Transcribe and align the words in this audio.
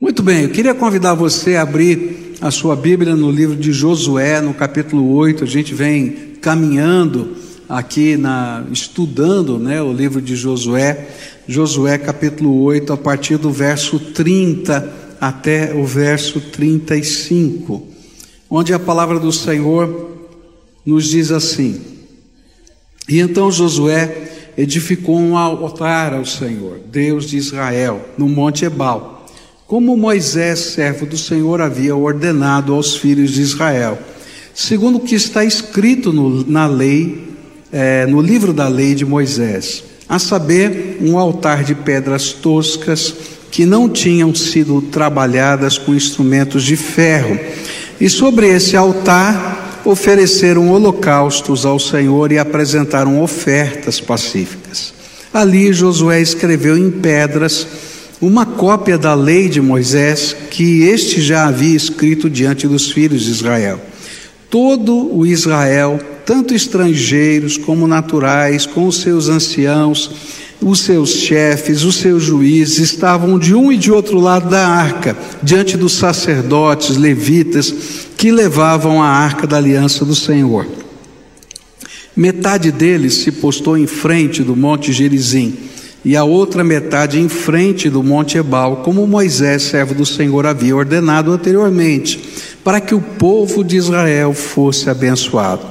Muito 0.00 0.22
bem, 0.22 0.44
eu 0.44 0.50
queria 0.50 0.76
convidar 0.76 1.14
você 1.14 1.56
a 1.56 1.62
abrir 1.62 2.36
a 2.40 2.52
sua 2.52 2.76
Bíblia 2.76 3.16
no 3.16 3.32
livro 3.32 3.56
de 3.56 3.72
Josué, 3.72 4.40
no 4.40 4.54
capítulo 4.54 5.12
8. 5.12 5.42
A 5.42 5.46
gente 5.46 5.74
vem 5.74 6.36
caminhando 6.40 7.36
aqui 7.68 8.16
na 8.16 8.64
estudando, 8.70 9.58
né, 9.58 9.82
o 9.82 9.92
livro 9.92 10.22
de 10.22 10.36
Josué, 10.36 11.08
Josué 11.48 11.98
capítulo 11.98 12.62
8, 12.62 12.92
a 12.92 12.96
partir 12.96 13.38
do 13.38 13.50
verso 13.50 13.98
30 13.98 14.88
até 15.20 15.74
o 15.74 15.84
verso 15.84 16.40
35, 16.40 17.84
onde 18.48 18.72
a 18.72 18.78
palavra 18.78 19.18
do 19.18 19.32
Senhor 19.32 20.12
nos 20.86 21.08
diz 21.08 21.32
assim: 21.32 21.80
E 23.08 23.18
então 23.18 23.50
Josué 23.50 24.52
edificou 24.56 25.18
um 25.18 25.36
altar 25.36 26.14
ao 26.14 26.24
Senhor, 26.24 26.78
Deus 26.88 27.28
de 27.28 27.36
Israel, 27.36 28.00
no 28.16 28.28
monte 28.28 28.64
Ebal 28.64 29.17
como 29.68 29.94
Moisés, 29.98 30.60
servo 30.60 31.04
do 31.04 31.18
Senhor, 31.18 31.60
havia 31.60 31.94
ordenado 31.94 32.72
aos 32.72 32.96
filhos 32.96 33.32
de 33.32 33.42
Israel, 33.42 33.98
segundo 34.54 34.96
o 34.96 35.00
que 35.00 35.14
está 35.14 35.44
escrito 35.44 36.10
no, 36.10 36.42
na 36.50 36.66
lei, 36.66 37.34
é, 37.70 38.06
no 38.06 38.22
livro 38.22 38.54
da 38.54 38.66
lei 38.66 38.94
de 38.94 39.04
Moisés, 39.04 39.84
a 40.08 40.18
saber, 40.18 40.96
um 41.02 41.18
altar 41.18 41.64
de 41.64 41.74
pedras 41.74 42.32
toscas 42.32 43.14
que 43.50 43.66
não 43.66 43.90
tinham 43.90 44.34
sido 44.34 44.80
trabalhadas 44.80 45.76
com 45.76 45.94
instrumentos 45.94 46.64
de 46.64 46.74
ferro, 46.74 47.38
e 48.00 48.08
sobre 48.08 48.48
esse 48.48 48.74
altar 48.74 49.82
ofereceram 49.84 50.70
holocaustos 50.70 51.66
ao 51.66 51.78
Senhor 51.78 52.32
e 52.32 52.38
apresentaram 52.38 53.22
ofertas 53.22 54.00
pacíficas. 54.00 54.94
Ali 55.32 55.74
Josué 55.74 56.22
escreveu 56.22 56.78
em 56.78 56.90
pedras 56.90 57.66
uma 58.20 58.44
cópia 58.44 58.98
da 58.98 59.14
lei 59.14 59.48
de 59.48 59.60
Moisés 59.60 60.34
que 60.50 60.82
este 60.82 61.20
já 61.20 61.46
havia 61.46 61.76
escrito 61.76 62.28
diante 62.28 62.66
dos 62.66 62.90
filhos 62.90 63.22
de 63.22 63.30
Israel. 63.30 63.80
Todo 64.50 65.14
o 65.14 65.24
Israel, 65.26 66.00
tanto 66.24 66.54
estrangeiros 66.54 67.56
como 67.56 67.86
naturais, 67.86 68.66
com 68.66 68.86
os 68.86 68.96
seus 68.96 69.28
anciãos, 69.28 70.10
os 70.60 70.80
seus 70.80 71.10
chefes, 71.10 71.84
os 71.84 71.96
seus 71.96 72.24
juízes, 72.24 72.78
estavam 72.78 73.38
de 73.38 73.54
um 73.54 73.70
e 73.70 73.76
de 73.76 73.92
outro 73.92 74.18
lado 74.18 74.48
da 74.48 74.66
arca, 74.66 75.16
diante 75.42 75.76
dos 75.76 75.92
sacerdotes 75.92 76.96
levitas 76.96 77.72
que 78.16 78.32
levavam 78.32 79.00
a 79.00 79.06
arca 79.06 79.46
da 79.46 79.58
aliança 79.58 80.04
do 80.04 80.16
Senhor. 80.16 80.66
Metade 82.16 82.72
deles 82.72 83.14
se 83.14 83.30
postou 83.30 83.78
em 83.78 83.86
frente 83.86 84.42
do 84.42 84.56
monte 84.56 84.92
Gerizim 84.92 85.56
e 86.04 86.16
a 86.16 86.24
outra 86.24 86.62
metade 86.62 87.18
em 87.18 87.28
frente 87.28 87.90
do 87.90 88.02
Monte 88.02 88.38
Ebal, 88.38 88.78
como 88.78 89.06
Moisés, 89.06 89.62
servo 89.62 89.94
do 89.94 90.06
Senhor, 90.06 90.46
havia 90.46 90.76
ordenado 90.76 91.32
anteriormente, 91.32 92.22
para 92.62 92.80
que 92.80 92.94
o 92.94 93.00
povo 93.00 93.64
de 93.64 93.76
Israel 93.76 94.32
fosse 94.32 94.88
abençoado. 94.88 95.66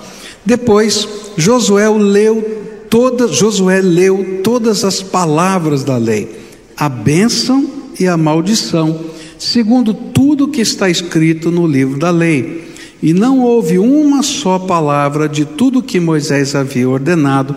Depois, 0.46 1.08
Josué 1.38 1.90
leu 1.90 2.86
todas, 2.90 3.36
Josué 3.36 3.82
leu 3.82 4.42
todas 4.44 4.84
as 4.84 5.02
palavras 5.02 5.84
da 5.84 5.98
lei, 5.98 6.30
a 6.76 6.90
bênção 6.90 7.66
e 8.00 8.08
a 8.08 8.18
maldição, 8.18 9.00
segundo 9.38 9.94
tudo 9.94 10.48
que 10.48 10.62
está 10.62 10.90
escrito 10.90 11.52
no 11.52 11.66
livro 11.66 11.98
da 11.98 12.10
lei. 12.10 12.68
E 13.02 13.14
não 13.14 13.42
houve 13.42 13.78
uma 13.78 14.24
só 14.24 14.58
palavra 14.58 15.30
de 15.30 15.46
tudo 15.46 15.84
que 15.84 16.00
Moisés 16.00 16.56
havia 16.56 16.90
ordenado 16.90 17.56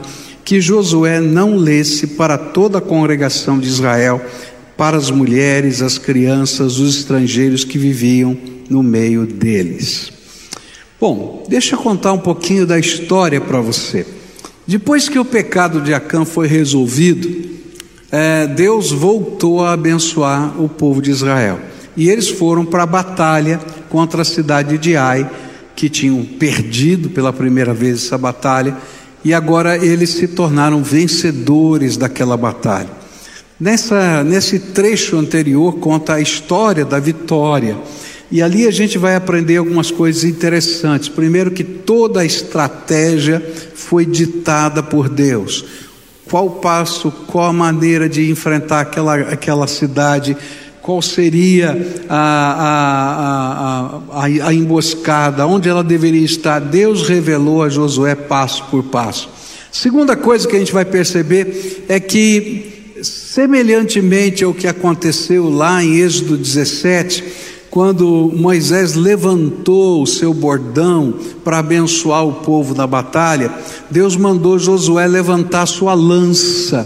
que 0.50 0.60
Josué 0.60 1.20
não 1.20 1.54
lesse 1.54 2.08
para 2.08 2.36
toda 2.36 2.78
a 2.78 2.80
congregação 2.80 3.56
de 3.56 3.68
Israel, 3.68 4.20
para 4.76 4.96
as 4.96 5.08
mulheres, 5.08 5.80
as 5.80 5.96
crianças, 5.96 6.80
os 6.80 6.96
estrangeiros 6.96 7.62
que 7.62 7.78
viviam 7.78 8.36
no 8.68 8.82
meio 8.82 9.24
deles. 9.26 10.10
Bom, 11.00 11.46
deixa 11.48 11.76
eu 11.76 11.78
contar 11.78 12.12
um 12.12 12.18
pouquinho 12.18 12.66
da 12.66 12.80
história 12.80 13.40
para 13.40 13.60
você. 13.60 14.04
Depois 14.66 15.08
que 15.08 15.20
o 15.20 15.24
pecado 15.24 15.80
de 15.80 15.94
Acã 15.94 16.24
foi 16.24 16.48
resolvido, 16.48 17.48
é, 18.10 18.48
Deus 18.48 18.90
voltou 18.90 19.64
a 19.64 19.74
abençoar 19.74 20.60
o 20.60 20.68
povo 20.68 21.00
de 21.00 21.12
Israel. 21.12 21.60
E 21.96 22.10
eles 22.10 22.28
foram 22.28 22.64
para 22.64 22.82
a 22.82 22.86
batalha 22.86 23.60
contra 23.88 24.22
a 24.22 24.24
cidade 24.24 24.78
de 24.78 24.96
Ai, 24.96 25.30
que 25.76 25.88
tinham 25.88 26.24
perdido 26.24 27.08
pela 27.08 27.32
primeira 27.32 27.72
vez 27.72 28.04
essa 28.04 28.18
batalha 28.18 28.76
e 29.24 29.34
agora 29.34 29.76
eles 29.76 30.10
se 30.10 30.28
tornaram 30.28 30.82
vencedores 30.82 31.96
daquela 31.96 32.36
batalha. 32.36 32.88
Nessa, 33.58 34.24
nesse 34.24 34.58
trecho 34.58 35.18
anterior 35.18 35.74
conta 35.78 36.14
a 36.14 36.20
história 36.20 36.84
da 36.84 36.98
vitória. 36.98 37.76
E 38.30 38.40
ali 38.40 38.66
a 38.66 38.70
gente 38.70 38.96
vai 38.96 39.16
aprender 39.16 39.56
algumas 39.56 39.90
coisas 39.90 40.24
interessantes. 40.24 41.08
Primeiro, 41.08 41.50
que 41.50 41.64
toda 41.64 42.20
a 42.20 42.24
estratégia 42.24 43.44
foi 43.74 44.06
ditada 44.06 44.82
por 44.82 45.08
Deus. 45.08 45.64
Qual 46.30 46.48
passo, 46.52 47.10
qual 47.26 47.48
a 47.48 47.52
maneira 47.52 48.08
de 48.08 48.30
enfrentar 48.30 48.80
aquela, 48.80 49.16
aquela 49.16 49.66
cidade, 49.66 50.36
qual 50.90 51.00
seria 51.00 52.04
a, 52.08 54.00
a, 54.10 54.24
a, 54.24 54.48
a, 54.48 54.52
emboscada, 54.52 55.46
onde 55.46 55.68
ela 55.68 55.84
deveria 55.84 56.24
estar. 56.24 56.58
Deus 56.58 57.06
revelou 57.06 57.62
a 57.62 57.68
Josué 57.68 58.16
passo 58.16 58.64
por 58.64 58.82
passo. 58.82 59.28
Segunda 59.70 60.16
coisa 60.16 60.48
que 60.48 60.56
a 60.56 60.58
gente 60.58 60.72
vai 60.72 60.84
perceber 60.84 61.84
é 61.88 62.00
que, 62.00 62.96
semelhantemente 63.04 64.42
ao 64.42 64.52
que 64.52 64.66
aconteceu 64.66 65.48
lá 65.48 65.80
em 65.80 65.98
Êxodo 65.98 66.36
17, 66.36 67.22
quando 67.70 68.32
Moisés 68.34 68.96
levantou 68.96 70.02
o 70.02 70.08
seu 70.08 70.34
bordão 70.34 71.14
para 71.44 71.58
abençoar 71.58 72.26
o 72.26 72.32
povo 72.32 72.74
na 72.74 72.84
batalha, 72.84 73.48
Deus 73.88 74.16
mandou 74.16 74.58
Josué 74.58 75.06
levantar 75.06 75.66
sua 75.66 75.94
lança 75.94 76.84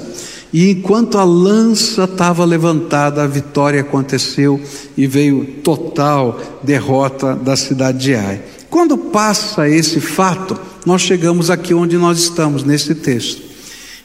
e 0.55 0.71
enquanto 0.71 1.19
a 1.19 1.25
lança 1.25 2.05
estava 2.05 2.45
levantada, 2.45 3.25
a 3.25 3.27
vitória 3.27 3.81
aconteceu 3.81 4.61
e 4.97 5.05
veio 5.05 5.45
total 5.65 6.41
derrota 6.63 7.35
da 7.35 7.57
cidade 7.57 7.99
de 7.99 8.15
Ai. 8.15 8.41
Quando 8.71 8.97
passa 8.97 9.69
esse 9.69 10.01
fato, 10.01 10.57
nós 10.87 11.03
chegamos 11.03 11.51
aqui 11.51 11.75
onde 11.75 11.99
nós 11.99 12.21
estamos, 12.21 12.63
nesse 12.63 12.95
texto. 12.95 13.43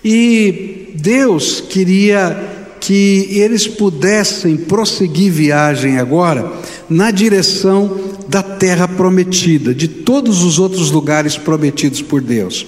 E 0.03 0.87
Deus 0.95 1.61
queria 1.61 2.65
que 2.81 3.27
eles 3.29 3.67
pudessem 3.67 4.57
prosseguir 4.57 5.31
viagem 5.31 5.99
agora 5.99 6.51
na 6.89 7.11
direção 7.11 7.95
da 8.27 8.41
terra 8.41 8.87
prometida, 8.87 9.71
de 9.71 9.87
todos 9.87 10.41
os 10.41 10.57
outros 10.57 10.89
lugares 10.89 11.37
prometidos 11.37 12.01
por 12.01 12.21
Deus. 12.21 12.65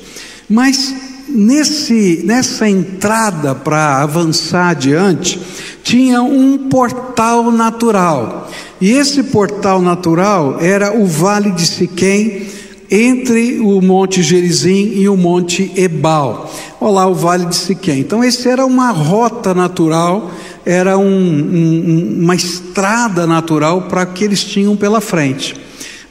Mas 0.47 0.93
Nesse, 1.33 2.21
nessa 2.25 2.67
entrada 2.67 3.55
para 3.55 4.01
avançar 4.01 4.69
adiante, 4.69 5.39
tinha 5.83 6.21
um 6.21 6.69
portal 6.69 7.51
natural. 7.51 8.49
E 8.79 8.91
esse 8.91 9.23
portal 9.23 9.81
natural 9.81 10.57
era 10.59 10.95
o 10.97 11.05
Vale 11.05 11.51
de 11.51 11.65
Siquém, 11.65 12.47
entre 12.89 13.59
o 13.59 13.81
Monte 13.81 14.21
Gerizim 14.21 14.91
e 14.95 15.07
o 15.07 15.15
Monte 15.15 15.71
Ebal. 15.77 16.53
Olha 16.79 16.91
lá 16.91 17.07
o 17.07 17.15
Vale 17.15 17.45
de 17.45 17.55
Siquém. 17.55 18.01
Então, 18.01 18.21
esse 18.21 18.49
era 18.49 18.65
uma 18.65 18.91
rota 18.91 19.53
natural, 19.53 20.29
era 20.65 20.97
um, 20.97 21.05
um, 21.05 22.17
uma 22.23 22.35
estrada 22.35 23.25
natural 23.25 23.83
para 23.83 24.05
que 24.05 24.25
eles 24.25 24.43
tinham 24.43 24.75
pela 24.75 24.99
frente. 24.99 25.55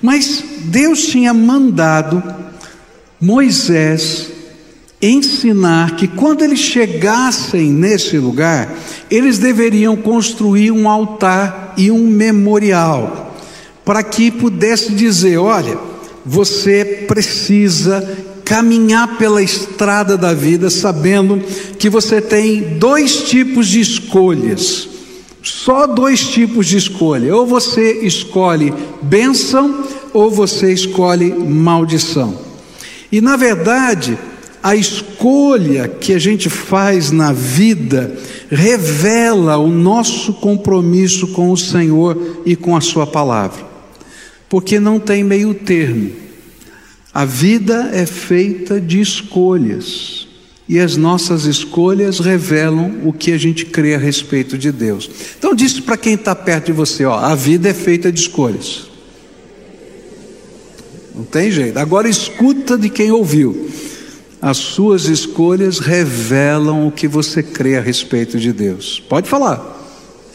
Mas 0.00 0.42
Deus 0.64 1.04
tinha 1.06 1.34
mandado 1.34 2.22
Moisés 3.20 4.39
ensinar 5.00 5.96
que 5.96 6.06
quando 6.06 6.42
eles 6.42 6.58
chegassem 6.58 7.70
nesse 7.70 8.18
lugar, 8.18 8.74
eles 9.10 9.38
deveriam 9.38 9.96
construir 9.96 10.70
um 10.70 10.88
altar 10.88 11.74
e 11.76 11.90
um 11.90 12.06
memorial, 12.06 13.34
para 13.84 14.02
que 14.02 14.30
pudesse 14.30 14.92
dizer: 14.92 15.38
olha, 15.38 15.78
você 16.24 17.04
precisa 17.08 18.26
caminhar 18.44 19.16
pela 19.16 19.42
estrada 19.42 20.16
da 20.16 20.34
vida 20.34 20.68
sabendo 20.68 21.41
que 21.78 21.88
você 21.88 22.20
tem 22.20 22.78
dois 22.78 23.22
tipos 23.22 23.68
de 23.68 23.80
escolhas. 23.80 24.88
Só 25.42 25.86
dois 25.86 26.28
tipos 26.28 26.66
de 26.66 26.76
escolha. 26.76 27.34
Ou 27.34 27.46
você 27.46 28.00
escolhe 28.03 28.74
bênção 29.00 29.84
ou 30.12 30.30
você 30.30 30.72
escolhe 30.72 31.32
maldição. 31.32 32.36
E 33.10 33.20
na 33.20 33.36
verdade, 33.36 34.18
a 34.62 34.77
escolha 34.77 35.89
que 35.89 36.12
a 36.12 36.18
gente 36.18 36.51
faz 36.51 37.10
na 37.10 37.33
vida 37.33 38.15
revela 38.51 39.57
o 39.57 39.68
nosso 39.68 40.34
compromisso 40.34 41.28
com 41.28 41.51
o 41.51 41.57
Senhor 41.57 42.42
e 42.45 42.54
com 42.54 42.77
a 42.77 42.80
Sua 42.80 43.07
palavra, 43.07 43.65
porque 44.48 44.78
não 44.78 44.98
tem 44.98 45.24
meio 45.24 45.54
termo. 45.54 46.10
A 47.12 47.24
vida 47.24 47.91
é 47.92 48.07
feita 48.07 48.80
de 48.80 49.01
escolhas, 49.01 50.28
e 50.68 50.78
as 50.78 50.97
nossas 50.97 51.47
escolhas 51.47 52.21
revelam 52.21 53.01
o 53.04 53.13
que 53.13 53.33
a 53.33 53.39
gente 53.39 53.65
crê 53.66 53.95
a 53.95 53.98
respeito 53.98 54.56
de 54.56 54.71
Deus. 54.71 55.10
Então, 55.36 55.54
disse 55.54 55.83
para 55.83 55.97
quem 55.97 56.15
está 56.15 56.34
perto 56.34 56.66
de 56.66 56.72
você: 56.72 57.04
ó, 57.04 57.15
a 57.18 57.34
vida 57.34 57.68
é 57.68 57.74
feita 57.74 58.13
de 58.13 58.21
escolhas. 58.21 58.89
Não 61.13 61.24
tem 61.24 61.51
jeito. 61.51 61.77
Agora, 61.78 62.09
escuta 62.09 62.78
de 62.78 62.89
quem 62.89 63.10
ouviu. 63.10 63.69
As 64.41 64.57
suas 64.57 65.04
escolhas 65.04 65.78
revelam 65.78 66.87
o 66.87 66.92
que 66.92 67.07
você 67.07 67.42
crê 67.42 67.77
a 67.77 67.81
respeito 67.81 68.39
de 68.39 68.53
Deus. 68.53 69.03
Pode 69.09 69.28
falar. 69.28 69.78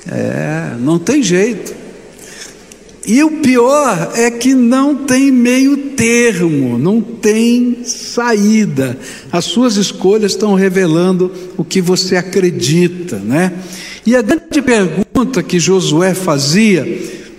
É, 0.07 0.75
não 0.79 0.99
tem 0.99 1.23
jeito. 1.23 1.85
E 3.07 3.23
o 3.23 3.39
pior 3.41 4.13
é 4.15 4.31
que 4.31 4.55
não 4.55 4.95
tem 4.95 5.31
meio 5.31 5.77
termo, 5.95 6.77
não 6.77 7.01
tem 7.01 7.79
saída. 7.83 8.97
As 9.31 9.45
suas 9.45 9.75
escolhas 9.75 10.31
estão 10.31 10.55
revelando 10.55 11.31
o 11.55 11.63
que 11.63 11.81
você 11.81 12.15
acredita, 12.15 13.17
né? 13.17 13.53
E 14.05 14.15
a 14.15 14.23
grande 14.23 14.61
pergunta 14.61 15.43
que 15.43 15.59
Josué 15.59 16.15
fazia 16.15 16.85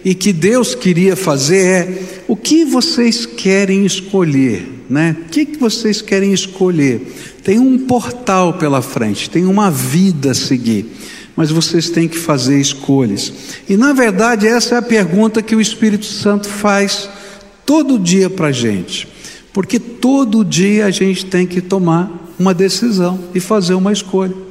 e 0.05 0.15
que 0.15 0.33
Deus 0.33 0.77
queria 0.77 1.17
fazer 1.17 1.67
é: 1.67 2.03
o 2.29 2.37
que 2.37 2.65
vocês 2.65 3.27
querem 3.27 3.85
escolher, 3.85 4.85
né? 4.89 5.17
O 5.27 5.31
que, 5.31 5.45
que 5.45 5.59
vocês 5.59 6.03
querem 6.03 6.33
escolher? 6.33 7.15
Tem 7.43 7.59
um 7.59 7.79
portal 7.79 8.55
pela 8.55 8.83
frente, 8.83 9.31
tem 9.31 9.45
uma 9.45 9.71
vida 9.71 10.33
a 10.33 10.35
seguir 10.35 10.87
mas 11.37 11.51
vocês 11.51 11.91
têm 11.91 12.09
que 12.09 12.17
fazer 12.17 12.59
escolhas. 12.59 13.31
E 13.69 13.77
na 13.77 13.93
verdade, 13.93 14.49
essa 14.49 14.77
é 14.77 14.79
a 14.79 14.83
pergunta 14.83 15.43
que 15.43 15.55
o 15.55 15.61
Espírito 15.61 16.07
Santo 16.07 16.49
faz 16.49 17.11
todo 17.67 17.99
dia 17.99 18.31
para 18.31 18.49
a 18.49 18.53
gente, 18.53 19.07
porque 19.53 19.79
todo 19.79 20.45
dia 20.45 20.87
a 20.87 20.91
gente 20.91 21.27
tem 21.27 21.47
que 21.47 21.61
tomar 21.61 22.33
uma 22.39 22.55
decisão 22.55 23.21
e 23.35 23.41
fazer 23.41 23.75
uma 23.75 23.93
escolha. 23.93 24.46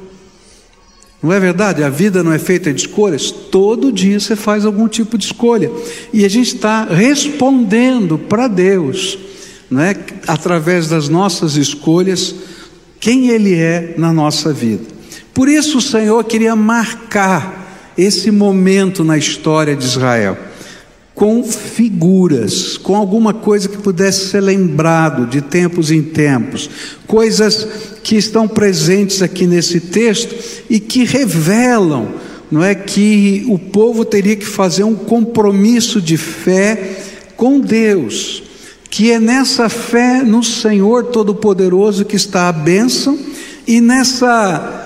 Não 1.22 1.32
é 1.32 1.40
verdade? 1.40 1.82
A 1.82 1.88
vida 1.88 2.22
não 2.22 2.32
é 2.32 2.38
feita 2.38 2.72
de 2.72 2.82
escolhas. 2.82 3.30
Todo 3.30 3.92
dia 3.92 4.20
você 4.20 4.36
faz 4.36 4.64
algum 4.64 4.86
tipo 4.86 5.16
de 5.16 5.26
escolha. 5.26 5.70
E 6.12 6.24
a 6.24 6.28
gente 6.28 6.54
está 6.54 6.84
respondendo 6.84 8.18
para 8.18 8.48
Deus, 8.48 9.18
não 9.70 9.80
é? 9.80 9.96
através 10.26 10.88
das 10.88 11.08
nossas 11.08 11.56
escolhas, 11.56 12.34
quem 13.00 13.28
Ele 13.28 13.54
é 13.54 13.94
na 13.96 14.12
nossa 14.12 14.52
vida. 14.52 14.84
Por 15.32 15.48
isso 15.48 15.78
o 15.78 15.82
Senhor 15.82 16.22
queria 16.24 16.54
marcar 16.56 17.92
esse 17.96 18.30
momento 18.30 19.02
na 19.02 19.16
história 19.16 19.74
de 19.74 19.84
Israel 19.84 20.36
com 21.16 21.42
figuras, 21.42 22.76
com 22.76 22.94
alguma 22.94 23.32
coisa 23.32 23.70
que 23.70 23.78
pudesse 23.78 24.28
ser 24.28 24.42
lembrado 24.42 25.26
de 25.26 25.40
tempos 25.40 25.90
em 25.90 26.02
tempos, 26.02 26.68
coisas 27.06 27.66
que 28.04 28.16
estão 28.16 28.46
presentes 28.46 29.22
aqui 29.22 29.46
nesse 29.46 29.80
texto 29.80 30.36
e 30.68 30.78
que 30.78 31.04
revelam, 31.04 32.08
não 32.50 32.62
é 32.62 32.74
que 32.74 33.46
o 33.48 33.58
povo 33.58 34.04
teria 34.04 34.36
que 34.36 34.44
fazer 34.44 34.84
um 34.84 34.94
compromisso 34.94 36.02
de 36.02 36.18
fé 36.18 36.98
com 37.34 37.60
Deus, 37.60 38.42
que 38.90 39.10
é 39.10 39.18
nessa 39.18 39.70
fé 39.70 40.22
no 40.22 40.44
Senhor 40.44 41.04
Todo-Poderoso 41.04 42.04
que 42.04 42.14
está 42.14 42.46
a 42.50 42.52
bênção 42.52 43.18
e 43.66 43.80
nessa 43.80 44.85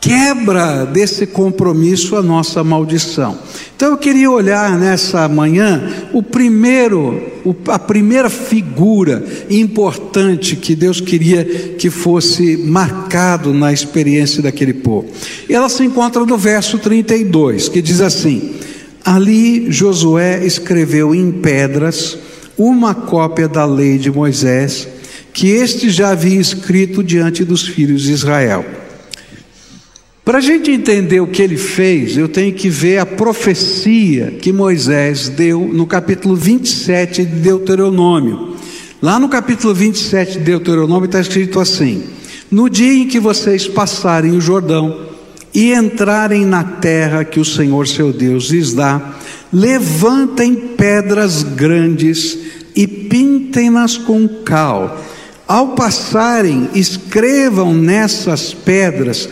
quebra 0.00 0.84
desse 0.84 1.26
compromisso 1.26 2.16
a 2.16 2.22
nossa 2.22 2.62
maldição. 2.62 3.38
Então 3.76 3.90
eu 3.90 3.96
queria 3.96 4.30
olhar 4.30 4.78
nessa 4.78 5.28
manhã 5.28 6.08
o 6.12 6.22
primeiro, 6.22 7.20
a 7.68 7.78
primeira 7.78 8.30
figura 8.30 9.24
importante 9.50 10.56
que 10.56 10.74
Deus 10.74 11.00
queria 11.00 11.44
que 11.44 11.90
fosse 11.90 12.56
marcado 12.56 13.52
na 13.52 13.72
experiência 13.72 14.42
daquele 14.42 14.74
povo. 14.74 15.08
E 15.48 15.54
ela 15.54 15.68
se 15.68 15.84
encontra 15.84 16.24
no 16.24 16.38
verso 16.38 16.78
32, 16.78 17.68
que 17.68 17.82
diz 17.82 18.00
assim: 18.00 18.54
Ali 19.04 19.70
Josué 19.70 20.44
escreveu 20.44 21.14
em 21.14 21.32
pedras 21.32 22.18
uma 22.56 22.94
cópia 22.94 23.48
da 23.48 23.64
lei 23.64 23.98
de 23.98 24.10
Moisés, 24.10 24.88
que 25.32 25.48
este 25.48 25.90
já 25.90 26.10
havia 26.10 26.40
escrito 26.40 27.02
diante 27.02 27.44
dos 27.44 27.66
filhos 27.66 28.02
de 28.02 28.12
Israel. 28.12 28.64
Para 30.28 30.36
a 30.36 30.42
gente 30.42 30.70
entender 30.70 31.20
o 31.20 31.26
que 31.26 31.40
ele 31.40 31.56
fez, 31.56 32.14
eu 32.14 32.28
tenho 32.28 32.52
que 32.52 32.68
ver 32.68 32.98
a 32.98 33.06
profecia 33.06 34.36
que 34.42 34.52
Moisés 34.52 35.30
deu 35.30 35.60
no 35.60 35.86
capítulo 35.86 36.36
27 36.36 37.24
de 37.24 37.36
Deuteronômio. 37.36 38.54
Lá 39.00 39.18
no 39.18 39.30
capítulo 39.30 39.72
27 39.72 40.32
de 40.32 40.40
Deuteronômio 40.40 41.06
está 41.06 41.18
escrito 41.18 41.58
assim: 41.58 42.04
No 42.50 42.68
dia 42.68 42.92
em 42.92 43.08
que 43.08 43.18
vocês 43.18 43.66
passarem 43.66 44.32
o 44.32 44.40
Jordão 44.40 45.00
e 45.54 45.72
entrarem 45.72 46.44
na 46.44 46.62
terra 46.62 47.24
que 47.24 47.40
o 47.40 47.44
Senhor 47.44 47.88
seu 47.88 48.12
Deus 48.12 48.50
lhes 48.50 48.74
dá, 48.74 49.14
levantem 49.50 50.54
pedras 50.76 51.42
grandes 51.42 52.36
e 52.76 52.86
pintem-nas 52.86 53.96
com 53.96 54.28
cal. 54.44 55.02
Ao 55.46 55.68
passarem, 55.68 56.68
escrevam 56.74 57.72
nessas 57.72 58.52
pedras 58.52 59.26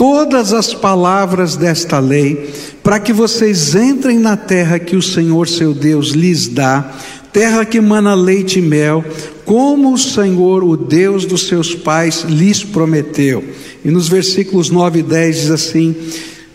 todas 0.00 0.54
as 0.54 0.72
palavras 0.72 1.56
desta 1.56 1.98
lei, 1.98 2.48
para 2.82 2.98
que 2.98 3.12
vocês 3.12 3.74
entrem 3.74 4.18
na 4.18 4.34
terra 4.34 4.78
que 4.78 4.96
o 4.96 5.02
Senhor 5.02 5.46
seu 5.46 5.74
Deus 5.74 6.12
lhes 6.12 6.48
dá, 6.48 6.90
terra 7.30 7.66
que 7.66 7.82
mana 7.82 8.14
leite 8.14 8.60
e 8.60 8.62
mel, 8.62 9.04
como 9.44 9.92
o 9.92 9.98
Senhor, 9.98 10.64
o 10.64 10.74
Deus 10.74 11.26
dos 11.26 11.46
seus 11.46 11.74
pais, 11.74 12.24
lhes 12.26 12.64
prometeu. 12.64 13.44
E 13.84 13.90
nos 13.90 14.08
versículos 14.08 14.70
9 14.70 15.00
e 15.00 15.02
10 15.02 15.36
diz 15.36 15.50
assim: 15.50 15.94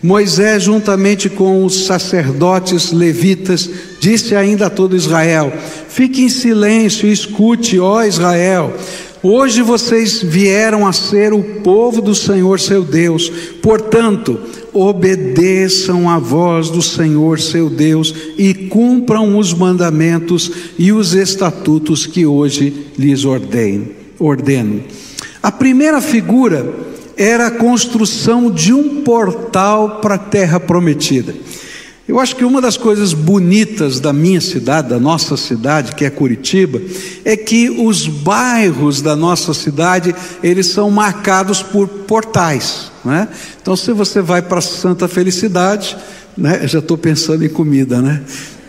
Moisés, 0.02 0.64
juntamente 0.64 1.28
com 1.28 1.64
os 1.64 1.84
sacerdotes 1.86 2.90
levitas, 2.90 3.70
disse 4.00 4.34
ainda 4.34 4.66
a 4.66 4.70
todo 4.70 4.96
Israel: 4.96 5.52
Fique 5.88 6.22
em 6.22 6.28
silêncio 6.28 7.08
e 7.08 7.12
escute, 7.12 7.78
ó 7.78 8.02
Israel. 8.02 8.74
Hoje 9.22 9.62
vocês 9.62 10.22
vieram 10.22 10.86
a 10.86 10.92
ser 10.92 11.32
o 11.32 11.42
povo 11.62 12.02
do 12.02 12.14
Senhor 12.14 12.60
seu 12.60 12.82
Deus, 12.82 13.30
portanto, 13.62 14.38
obedeçam 14.72 16.08
a 16.08 16.18
voz 16.18 16.68
do 16.68 16.82
Senhor 16.82 17.40
seu 17.40 17.70
Deus 17.70 18.14
e 18.36 18.52
cumpram 18.52 19.38
os 19.38 19.54
mandamentos 19.54 20.50
e 20.78 20.92
os 20.92 21.14
estatutos 21.14 22.06
que 22.06 22.26
hoje 22.26 22.88
lhes 22.98 23.24
ordeno. 23.24 24.84
A 25.42 25.50
primeira 25.50 26.00
figura 26.00 26.74
era 27.16 27.46
a 27.46 27.50
construção 27.50 28.50
de 28.50 28.74
um 28.74 29.02
portal 29.02 30.00
para 30.02 30.16
a 30.16 30.18
terra 30.18 30.60
prometida. 30.60 31.34
Eu 32.08 32.20
acho 32.20 32.36
que 32.36 32.44
uma 32.44 32.60
das 32.60 32.76
coisas 32.76 33.12
bonitas 33.12 33.98
da 33.98 34.12
minha 34.12 34.40
cidade, 34.40 34.88
da 34.88 35.00
nossa 35.00 35.36
cidade, 35.36 35.94
que 35.96 36.04
é 36.04 36.10
Curitiba, 36.10 36.80
é 37.24 37.36
que 37.36 37.68
os 37.68 38.06
bairros 38.06 39.02
da 39.02 39.16
nossa 39.16 39.52
cidade, 39.52 40.14
eles 40.40 40.66
são 40.66 40.88
marcados 40.88 41.62
por 41.62 41.88
portais. 41.88 42.92
Né? 43.04 43.26
Então, 43.60 43.74
se 43.74 43.92
você 43.92 44.20
vai 44.20 44.40
para 44.40 44.60
Santa 44.60 45.08
Felicidade, 45.08 45.96
né? 46.36 46.66
já 46.68 46.78
estou 46.78 46.96
pensando 46.96 47.44
em 47.44 47.48
comida, 47.48 48.00
né? 48.00 48.22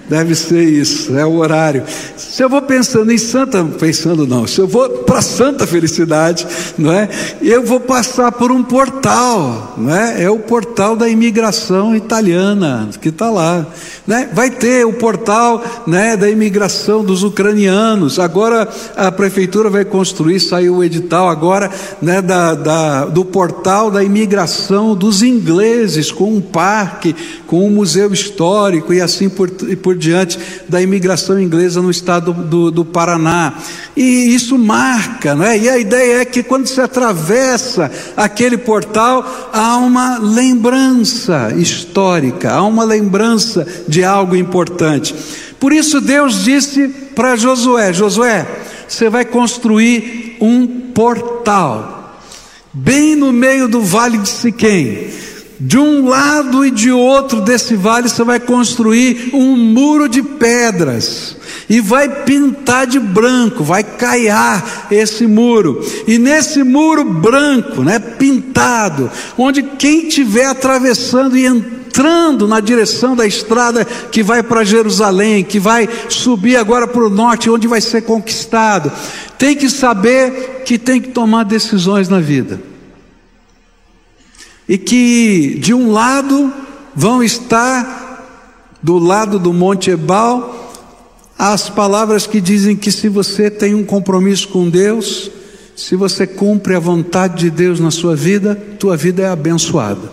Deve 0.09 0.35
ser 0.35 0.63
isso, 0.63 1.17
é 1.17 1.25
o 1.25 1.35
horário. 1.35 1.83
Se 2.15 2.41
eu 2.41 2.47
vou 2.47 2.61
pensando 2.61 3.11
em 3.11 3.17
santa, 3.17 3.61
pensando 3.63 4.25
não, 4.25 4.47
se 4.47 4.59
eu 4.59 4.67
vou 4.67 4.87
para 4.89 5.21
santa 5.21 5.67
felicidade, 5.67 6.47
não 6.77 6.93
é? 6.93 7.09
Eu 7.41 7.61
vou 7.65 7.79
passar 7.79 8.31
por 8.31 8.49
um 8.49 8.63
portal, 8.63 9.75
não 9.77 9.93
é? 9.93 10.23
É 10.23 10.29
o 10.29 10.39
portal 10.39 10.95
da 10.95 11.09
imigração 11.09 11.93
italiana 11.93 12.89
que 13.01 13.09
está 13.09 13.29
lá, 13.29 13.67
né? 14.05 14.29
Vai 14.31 14.49
ter 14.49 14.85
o 14.85 14.93
portal, 14.93 15.61
né, 15.85 16.15
da 16.15 16.29
imigração 16.29 17.03
dos 17.03 17.23
ucranianos. 17.23 18.17
Agora 18.17 18.67
a 18.95 19.11
prefeitura 19.11 19.69
vai 19.69 19.83
construir, 19.83 20.39
saiu 20.39 20.77
o 20.77 20.83
edital 20.83 21.27
agora, 21.27 21.69
né, 22.01 22.21
da, 22.21 22.55
da 22.55 23.05
do 23.05 23.25
portal 23.25 23.91
da 23.91 24.01
imigração 24.01 24.95
dos 24.95 25.21
ingleses 25.21 26.11
com 26.11 26.33
um 26.33 26.41
parque, 26.41 27.13
com 27.45 27.67
um 27.67 27.69
museu 27.69 28.13
histórico 28.13 28.93
e 28.93 29.01
assim 29.01 29.27
por, 29.27 29.49
por 29.49 29.96
diante 29.97 30.39
da 30.69 30.81
imigração 30.81 31.39
inglesa 31.39 31.81
no 31.81 31.91
estado 31.91 32.31
do, 32.31 32.71
do 32.71 32.85
Paraná. 32.85 33.53
E 33.95 34.33
isso 34.33 34.57
marca, 34.57 35.35
não 35.35 35.43
é? 35.43 35.57
E 35.57 35.69
a 35.69 35.77
ideia 35.77 36.21
é 36.21 36.25
que 36.25 36.43
quando 36.43 36.67
se 36.67 36.79
atravessa 36.79 37.91
aquele 38.15 38.57
portal, 38.57 39.49
há 39.51 39.77
uma 39.77 40.17
lembrança 40.19 41.53
histórica, 41.57 42.53
há 42.53 42.63
uma 42.63 42.83
lembrança 42.83 43.65
de 43.87 44.03
algo 44.03 44.35
importante. 44.35 45.13
Por 45.59 45.73
isso 45.73 45.99
Deus 45.99 46.43
disse 46.43 46.87
para 47.15 47.35
Josué: 47.35 47.91
Josué, 47.91 48.47
você 48.87 49.09
vai 49.09 49.25
construir 49.25 50.37
um 50.39 50.67
portal, 50.93 52.21
bem 52.71 53.15
no 53.15 53.33
meio 53.33 53.67
do 53.67 53.81
vale 53.81 54.17
de 54.19 54.29
Siquém 54.29 55.26
de 55.59 55.77
um 55.77 56.07
lado 56.07 56.65
e 56.65 56.71
de 56.71 56.91
outro 56.91 57.41
desse 57.41 57.75
vale 57.75 58.09
você 58.09 58.23
vai 58.23 58.39
construir 58.39 59.31
um 59.33 59.55
muro 59.55 60.07
de 60.07 60.21
pedras 60.21 61.35
e 61.69 61.81
vai 61.81 62.23
pintar 62.23 62.85
de 62.85 62.99
branco, 62.99 63.63
vai 63.63 63.83
caiar 63.83 64.87
esse 64.91 65.25
muro. 65.25 65.83
E 66.07 66.17
nesse 66.17 66.63
muro 66.63 67.03
branco, 67.03 67.83
né, 67.83 67.99
pintado, 67.99 69.09
onde 69.37 69.63
quem 69.63 70.07
estiver 70.07 70.45
atravessando 70.45 71.35
e 71.35 71.45
entrando 71.45 72.47
na 72.47 72.59
direção 72.59 73.15
da 73.15 73.25
estrada 73.25 73.83
que 73.83 74.21
vai 74.21 74.43
para 74.43 74.63
Jerusalém, 74.63 75.43
que 75.43 75.59
vai 75.59 75.89
subir 76.07 76.55
agora 76.55 76.87
para 76.87 77.03
o 77.03 77.09
norte, 77.09 77.49
onde 77.49 77.67
vai 77.67 77.81
ser 77.81 78.03
conquistado, 78.03 78.91
tem 79.37 79.55
que 79.55 79.69
saber 79.69 80.61
que 80.65 80.77
tem 80.77 81.01
que 81.01 81.09
tomar 81.09 81.43
decisões 81.43 82.07
na 82.07 82.19
vida 82.19 82.76
e 84.67 84.77
que 84.77 85.57
de 85.59 85.73
um 85.73 85.91
lado 85.91 86.51
vão 86.95 87.23
estar 87.23 88.05
do 88.81 88.97
lado 88.97 89.39
do 89.39 89.53
Monte 89.53 89.91
Ebal 89.91 90.57
as 91.37 91.69
palavras 91.69 92.25
que 92.25 92.41
dizem 92.41 92.75
que 92.75 92.91
se 92.91 93.07
você 93.07 93.49
tem 93.51 93.75
um 93.75 93.83
compromisso 93.83 94.47
com 94.47 94.67
Deus, 94.67 95.29
se 95.75 95.95
você 95.95 96.25
cumpre 96.25 96.73
a 96.73 96.79
vontade 96.79 97.41
de 97.41 97.51
Deus 97.51 97.79
na 97.79 97.91
sua 97.91 98.15
vida, 98.15 98.55
tua 98.79 98.97
vida 98.97 99.21
é 99.21 99.27
abençoada. 99.27 100.11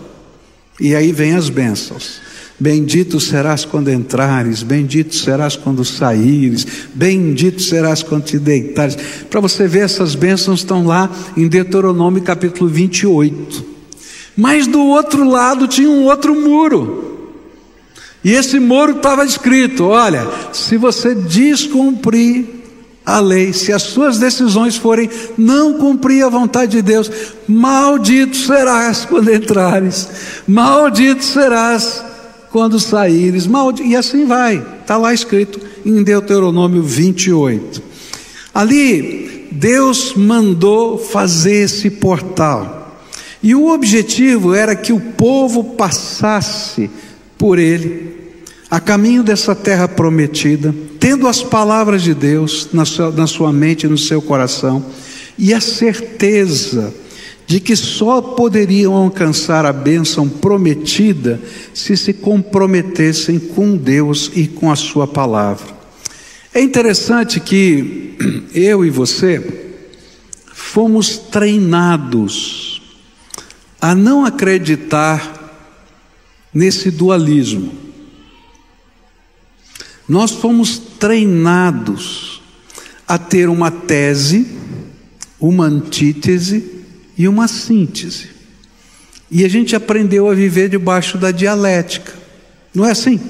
E 0.78 0.94
aí 0.94 1.12
vem 1.12 1.34
as 1.34 1.49
bênçãos. 1.49 2.20
Bendito 2.61 3.18
serás 3.18 3.64
quando 3.64 3.90
entrares, 3.90 4.62
bendito 4.62 5.14
serás 5.16 5.56
quando 5.56 5.84
saíres, 5.84 6.66
bendito 6.94 7.62
serás 7.62 8.02
quando 8.02 8.25
te 8.25 8.38
deitares. 8.38 8.96
Para 9.30 9.40
você 9.40 9.66
ver, 9.66 9.80
essas 9.80 10.14
bênçãos 10.14 10.61
estão 10.61 10.87
lá 10.87 11.11
em 11.37 11.49
Deuteronômio 11.49 12.23
capítulo 12.23 12.68
28. 12.68 13.74
Mas 14.36 14.66
do 14.66 14.80
outro 14.80 15.28
lado 15.28 15.68
tinha 15.68 15.88
um 15.88 16.04
outro 16.04 16.34
muro. 16.34 17.04
E 18.24 18.32
esse 18.32 18.58
muro 18.58 18.96
estava 18.96 19.24
escrito: 19.24 19.84
olha, 19.84 20.26
se 20.52 20.76
você 20.76 21.14
descumprir 21.14 22.46
a 23.04 23.20
lei, 23.20 23.52
se 23.52 23.70
as 23.70 23.82
suas 23.82 24.18
decisões 24.18 24.76
forem 24.76 25.10
não 25.36 25.74
cumprir 25.74 26.24
a 26.24 26.30
vontade 26.30 26.72
de 26.72 26.82
Deus, 26.82 27.10
maldito 27.46 28.36
serás 28.36 29.04
quando 29.04 29.32
entrares, 29.32 30.08
maldito 30.48 31.22
serás 31.22 32.02
quando 32.50 32.80
saíres, 32.80 33.46
maldito, 33.46 33.88
e 33.88 33.94
assim 33.94 34.24
vai, 34.24 34.64
está 34.80 34.96
lá 34.96 35.12
escrito 35.12 35.60
em 35.84 36.02
Deuteronômio 36.02 36.82
28. 36.82 37.82
Ali, 38.54 39.48
Deus 39.52 40.14
mandou 40.14 40.96
fazer 40.96 41.64
esse 41.64 41.90
portal. 41.90 42.83
E 43.44 43.54
o 43.54 43.68
objetivo 43.68 44.54
era 44.54 44.74
que 44.74 44.90
o 44.90 44.98
povo 44.98 45.62
passasse 45.62 46.90
por 47.36 47.58
ele, 47.58 48.10
a 48.70 48.80
caminho 48.80 49.22
dessa 49.22 49.54
terra 49.54 49.86
prometida, 49.86 50.74
tendo 50.98 51.28
as 51.28 51.42
palavras 51.42 52.00
de 52.00 52.14
Deus 52.14 52.70
na 52.72 52.86
sua, 52.86 53.10
na 53.10 53.26
sua 53.26 53.52
mente 53.52 53.84
e 53.84 53.88
no 53.90 53.98
seu 53.98 54.22
coração, 54.22 54.82
e 55.38 55.52
a 55.52 55.60
certeza 55.60 56.94
de 57.46 57.60
que 57.60 57.76
só 57.76 58.22
poderiam 58.22 58.94
alcançar 58.94 59.66
a 59.66 59.74
bênção 59.74 60.26
prometida 60.26 61.38
se 61.74 61.98
se 61.98 62.14
comprometessem 62.14 63.38
com 63.38 63.76
Deus 63.76 64.30
e 64.34 64.46
com 64.46 64.70
a 64.70 64.76
Sua 64.76 65.06
palavra. 65.06 65.66
É 66.54 66.62
interessante 66.62 67.38
que 67.40 68.14
eu 68.54 68.86
e 68.86 68.88
você 68.88 69.68
fomos 70.54 71.18
treinados 71.18 72.74
a 73.84 73.94
não 73.94 74.24
acreditar 74.24 75.60
nesse 76.54 76.90
dualismo. 76.90 77.70
Nós 80.08 80.30
fomos 80.30 80.78
treinados 80.78 82.40
a 83.06 83.18
ter 83.18 83.46
uma 83.46 83.70
tese, 83.70 84.46
uma 85.38 85.66
antítese 85.66 86.82
e 87.18 87.28
uma 87.28 87.46
síntese. 87.46 88.30
E 89.30 89.44
a 89.44 89.48
gente 89.50 89.76
aprendeu 89.76 90.30
a 90.30 90.34
viver 90.34 90.70
debaixo 90.70 91.18
da 91.18 91.30
dialética. 91.30 92.14
Não 92.74 92.86
é 92.86 92.92
assim? 92.92 93.20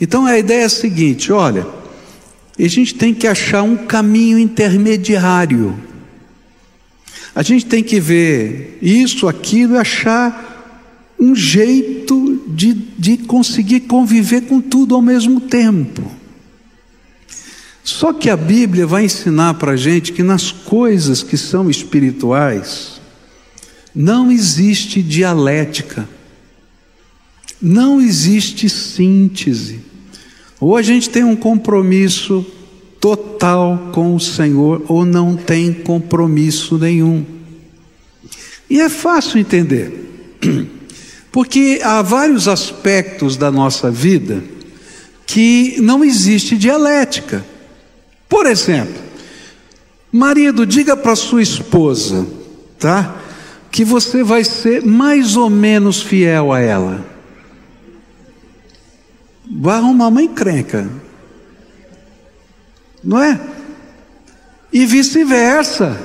Então 0.00 0.24
a 0.24 0.38
ideia 0.38 0.62
é 0.62 0.64
a 0.64 0.70
seguinte: 0.70 1.30
olha, 1.30 1.66
a 2.58 2.68
gente 2.68 2.94
tem 2.94 3.12
que 3.12 3.26
achar 3.26 3.62
um 3.62 3.76
caminho 3.76 4.38
intermediário 4.38 5.78
a 7.34 7.42
gente 7.42 7.66
tem 7.66 7.82
que 7.82 7.98
ver 7.98 8.78
isso, 8.80 9.26
aquilo 9.26 9.74
e 9.74 9.78
achar 9.78 10.52
um 11.18 11.34
jeito 11.34 12.42
de, 12.46 12.72
de 12.72 13.16
conseguir 13.18 13.80
conviver 13.80 14.42
com 14.42 14.60
tudo 14.60 14.94
ao 14.94 15.02
mesmo 15.02 15.40
tempo. 15.40 16.02
Só 17.82 18.12
que 18.12 18.30
a 18.30 18.36
Bíblia 18.36 18.86
vai 18.86 19.04
ensinar 19.04 19.54
para 19.54 19.72
a 19.72 19.76
gente 19.76 20.12
que 20.12 20.22
nas 20.22 20.50
coisas 20.50 21.22
que 21.22 21.36
são 21.36 21.68
espirituais, 21.68 23.00
não 23.94 24.30
existe 24.32 25.02
dialética, 25.02 26.08
não 27.60 28.00
existe 28.00 28.68
síntese. 28.68 29.80
Ou 30.60 30.76
a 30.76 30.82
gente 30.82 31.10
tem 31.10 31.24
um 31.24 31.36
compromisso 31.36 32.46
total 33.04 33.90
com 33.92 34.16
o 34.16 34.18
Senhor 34.18 34.82
ou 34.88 35.04
não 35.04 35.36
tem 35.36 35.74
compromisso 35.74 36.78
nenhum. 36.78 37.22
E 38.70 38.80
é 38.80 38.88
fácil 38.88 39.38
entender, 39.38 40.38
porque 41.30 41.82
há 41.84 42.00
vários 42.00 42.48
aspectos 42.48 43.36
da 43.36 43.52
nossa 43.52 43.90
vida 43.90 44.42
que 45.26 45.76
não 45.82 46.02
existe 46.02 46.56
dialética. 46.56 47.44
Por 48.26 48.46
exemplo, 48.46 49.02
marido, 50.10 50.64
diga 50.64 50.96
para 50.96 51.14
sua 51.14 51.42
esposa, 51.42 52.26
tá? 52.78 53.16
Que 53.70 53.84
você 53.84 54.24
vai 54.24 54.44
ser 54.44 54.82
mais 54.82 55.36
ou 55.36 55.50
menos 55.50 56.00
fiel 56.00 56.54
a 56.54 56.58
ela. 56.58 57.04
Vai 59.60 59.76
arrumar 59.76 60.08
uma 60.08 60.22
encrenca 60.22 61.03
não 63.04 63.22
é? 63.22 63.38
E 64.72 64.86
vice-versa. 64.86 66.00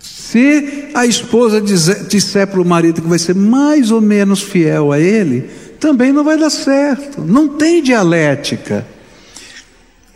Se 0.00 0.88
a 0.94 1.06
esposa 1.06 1.60
disser 1.60 2.46
para 2.46 2.60
o 2.60 2.64
marido 2.64 3.02
que 3.02 3.08
vai 3.08 3.18
ser 3.18 3.34
mais 3.34 3.90
ou 3.90 4.00
menos 4.00 4.42
fiel 4.42 4.92
a 4.92 4.98
ele, 4.98 5.48
também 5.78 6.12
não 6.12 6.22
vai 6.22 6.38
dar 6.38 6.50
certo. 6.50 7.22
Não 7.22 7.48
tem 7.48 7.82
dialética. 7.82 8.86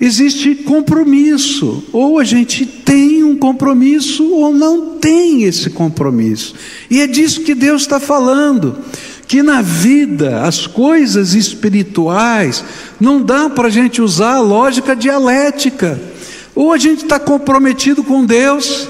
Existe 0.00 0.54
compromisso. 0.56 1.84
Ou 1.92 2.18
a 2.18 2.24
gente 2.24 2.66
tem 2.66 3.24
um 3.24 3.36
compromisso, 3.36 4.30
ou 4.30 4.52
não 4.52 4.98
tem 4.98 5.44
esse 5.44 5.70
compromisso. 5.70 6.54
E 6.90 7.00
é 7.00 7.06
disso 7.06 7.40
que 7.40 7.54
Deus 7.54 7.82
está 7.82 7.98
falando 7.98 8.78
que 9.26 9.42
na 9.42 9.62
vida, 9.62 10.42
as 10.42 10.66
coisas 10.66 11.34
espirituais, 11.34 12.64
não 13.00 13.22
dá 13.22 13.48
para 13.48 13.68
a 13.68 13.70
gente 13.70 14.02
usar 14.02 14.36
a 14.36 14.40
lógica 14.40 14.94
dialética. 14.94 16.00
Ou 16.54 16.72
a 16.72 16.78
gente 16.78 17.04
está 17.04 17.18
comprometido 17.18 18.04
com 18.04 18.24
Deus, 18.24 18.88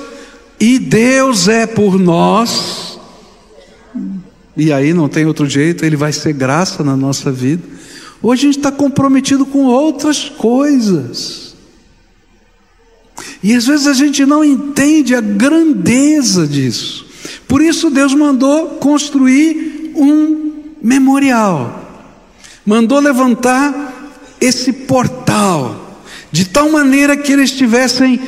e 0.59 0.79
Deus 0.79 1.49
é 1.49 1.67
por 1.67 1.99
nós, 1.99 2.99
e 4.57 4.73
aí 4.73 4.95
não 4.95 5.09
tem 5.09 5.27
outro 5.27 5.49
jeito, 5.49 5.85
Ele 5.85 5.97
vai 5.97 6.13
ser 6.13 6.33
graça 6.33 6.85
na 6.85 6.97
nossa 6.97 7.33
vida. 7.33 7.63
Ou 8.23 8.31
a 8.31 8.37
gente 8.37 8.59
está 8.59 8.71
comprometido 8.71 9.45
com 9.45 9.65
outras 9.65 10.29
coisas. 10.29 11.55
E 13.43 13.55
às 13.55 13.67
vezes 13.67 13.87
a 13.87 13.93
gente 13.93 14.25
não 14.25 14.45
entende 14.45 15.15
a 15.15 15.21
grandeza 15.21 16.47
disso. 16.47 17.07
Por 17.47 17.61
isso 17.61 17.91
Deus 17.91 18.15
mandou 18.15 18.71
construir 18.77 19.74
um 19.95 20.63
memorial. 20.83 21.81
Mandou 22.65 22.99
levantar 23.01 24.13
esse 24.41 24.73
portal, 24.73 26.01
de 26.31 26.47
tal 26.47 26.71
maneira 26.71 27.17
que 27.17 27.33
eles 27.33 27.51
estivessem 27.51 28.21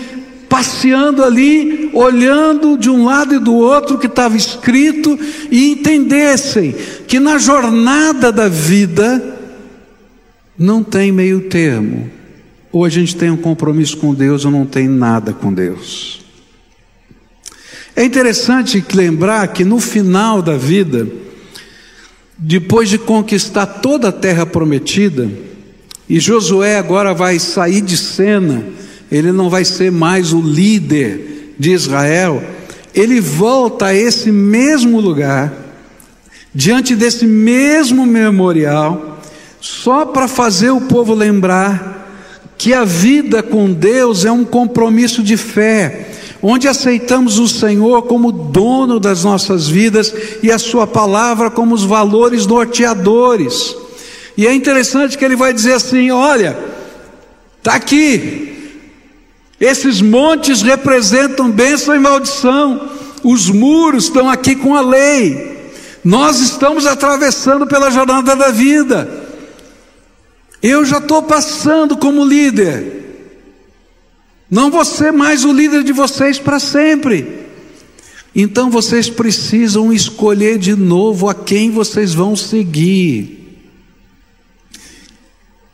passeando 0.48 1.24
ali, 1.24 1.90
olhando 1.92 2.78
de 2.78 2.88
um 2.88 3.04
lado 3.04 3.34
e 3.34 3.38
do 3.38 3.54
outro 3.54 3.98
que 3.98 4.06
estava 4.06 4.36
escrito 4.36 5.18
e 5.50 5.72
entendessem 5.72 6.74
que 7.06 7.18
na 7.18 7.38
jornada 7.38 8.30
da 8.30 8.48
vida 8.48 9.36
não 10.58 10.82
tem 10.82 11.12
meio 11.12 11.48
termo. 11.48 12.10
Ou 12.72 12.84
a 12.84 12.88
gente 12.88 13.16
tem 13.16 13.30
um 13.30 13.36
compromisso 13.36 13.96
com 13.96 14.14
Deus 14.14 14.44
ou 14.44 14.50
não 14.50 14.66
tem 14.66 14.88
nada 14.88 15.32
com 15.32 15.52
Deus. 15.52 16.24
É 17.94 18.04
interessante 18.04 18.84
lembrar 18.94 19.48
que 19.48 19.64
no 19.64 19.80
final 19.80 20.42
da 20.42 20.56
vida, 20.56 21.08
depois 22.38 22.88
de 22.88 22.98
conquistar 22.98 23.66
toda 23.66 24.08
a 24.08 24.12
terra 24.12 24.44
prometida, 24.44 25.28
e 26.08 26.20
Josué 26.20 26.78
agora 26.78 27.14
vai 27.14 27.38
sair 27.38 27.80
de 27.80 27.96
cena, 27.96 28.64
ele 29.10 29.32
não 29.32 29.48
vai 29.48 29.64
ser 29.64 29.90
mais 29.90 30.32
o 30.32 30.40
líder 30.40 31.54
de 31.58 31.72
Israel, 31.72 32.42
ele 32.94 33.20
volta 33.20 33.86
a 33.86 33.94
esse 33.94 34.30
mesmo 34.30 35.00
lugar, 35.00 35.52
diante 36.54 36.94
desse 36.94 37.26
mesmo 37.26 38.06
memorial, 38.06 39.20
só 39.60 40.06
para 40.06 40.28
fazer 40.28 40.70
o 40.70 40.82
povo 40.82 41.12
lembrar 41.12 41.96
que 42.56 42.72
a 42.72 42.84
vida 42.84 43.42
com 43.42 43.72
Deus 43.72 44.24
é 44.24 44.32
um 44.32 44.44
compromisso 44.44 45.22
de 45.22 45.36
fé, 45.36 46.08
onde 46.48 46.68
aceitamos 46.68 47.40
o 47.40 47.48
Senhor 47.48 48.02
como 48.02 48.30
dono 48.30 49.00
das 49.00 49.24
nossas 49.24 49.66
vidas 49.66 50.14
e 50.44 50.52
a 50.52 50.60
Sua 50.60 50.86
palavra 50.86 51.50
como 51.50 51.74
os 51.74 51.82
valores 51.82 52.46
norteadores. 52.46 53.76
E 54.36 54.46
é 54.46 54.54
interessante 54.54 55.18
que 55.18 55.24
ele 55.24 55.34
vai 55.34 55.52
dizer 55.52 55.72
assim: 55.72 56.12
olha, 56.12 56.56
está 57.58 57.74
aqui, 57.74 58.78
esses 59.60 60.00
montes 60.00 60.62
representam 60.62 61.50
bênção 61.50 61.96
e 61.96 61.98
maldição, 61.98 62.90
os 63.24 63.50
muros 63.50 64.04
estão 64.04 64.30
aqui 64.30 64.54
com 64.54 64.76
a 64.76 64.80
lei, 64.80 65.72
nós 66.04 66.38
estamos 66.38 66.86
atravessando 66.86 67.66
pela 67.66 67.90
jornada 67.90 68.36
da 68.36 68.52
vida. 68.52 69.26
Eu 70.62 70.84
já 70.84 70.98
estou 70.98 71.24
passando 71.24 71.96
como 71.96 72.24
líder. 72.24 73.05
Não 74.50 74.70
vou 74.70 74.84
ser 74.84 75.12
mais 75.12 75.44
o 75.44 75.52
líder 75.52 75.82
de 75.82 75.92
vocês 75.92 76.38
para 76.38 76.58
sempre. 76.58 77.46
Então 78.34 78.70
vocês 78.70 79.08
precisam 79.08 79.92
escolher 79.92 80.58
de 80.58 80.76
novo 80.76 81.28
a 81.28 81.34
quem 81.34 81.70
vocês 81.70 82.14
vão 82.14 82.36
seguir. 82.36 83.58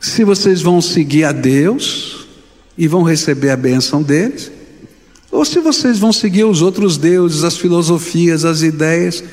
Se 0.00 0.24
vocês 0.24 0.62
vão 0.62 0.80
seguir 0.80 1.24
a 1.24 1.32
Deus 1.32 2.26
e 2.78 2.88
vão 2.88 3.02
receber 3.02 3.50
a 3.50 3.56
bênção 3.56 4.02
deles, 4.02 4.50
ou 5.30 5.44
se 5.44 5.58
vocês 5.60 5.98
vão 5.98 6.12
seguir 6.12 6.44
os 6.44 6.62
outros 6.62 6.96
deuses, 6.96 7.42
as 7.42 7.56
filosofias, 7.56 8.44
as 8.44 8.62
ideias, 8.62 9.24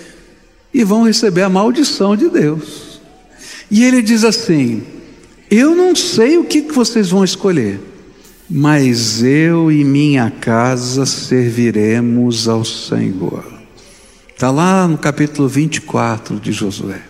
e 0.73 0.83
vão 0.83 1.03
receber 1.03 1.41
a 1.41 1.49
maldição 1.49 2.15
de 2.15 2.29
Deus. 2.29 2.99
E 3.69 3.83
ele 3.83 4.01
diz 4.01 4.23
assim: 4.23 4.83
Eu 5.51 5.75
não 5.75 5.95
sei 5.95 6.37
o 6.37 6.45
que 6.45 6.61
vocês 6.61 7.09
vão 7.09 7.23
escolher, 7.23 7.79
mas 8.49 9.21
eu 9.21 9.71
e 9.71 9.83
minha 9.83 10.31
casa 10.31 11.05
serviremos 11.05 12.47
ao 12.47 12.65
Senhor. 12.65 13.45
Está 14.33 14.49
lá 14.49 14.87
no 14.87 14.97
capítulo 14.97 15.47
24 15.47 16.39
de 16.39 16.51
Josué. 16.51 17.01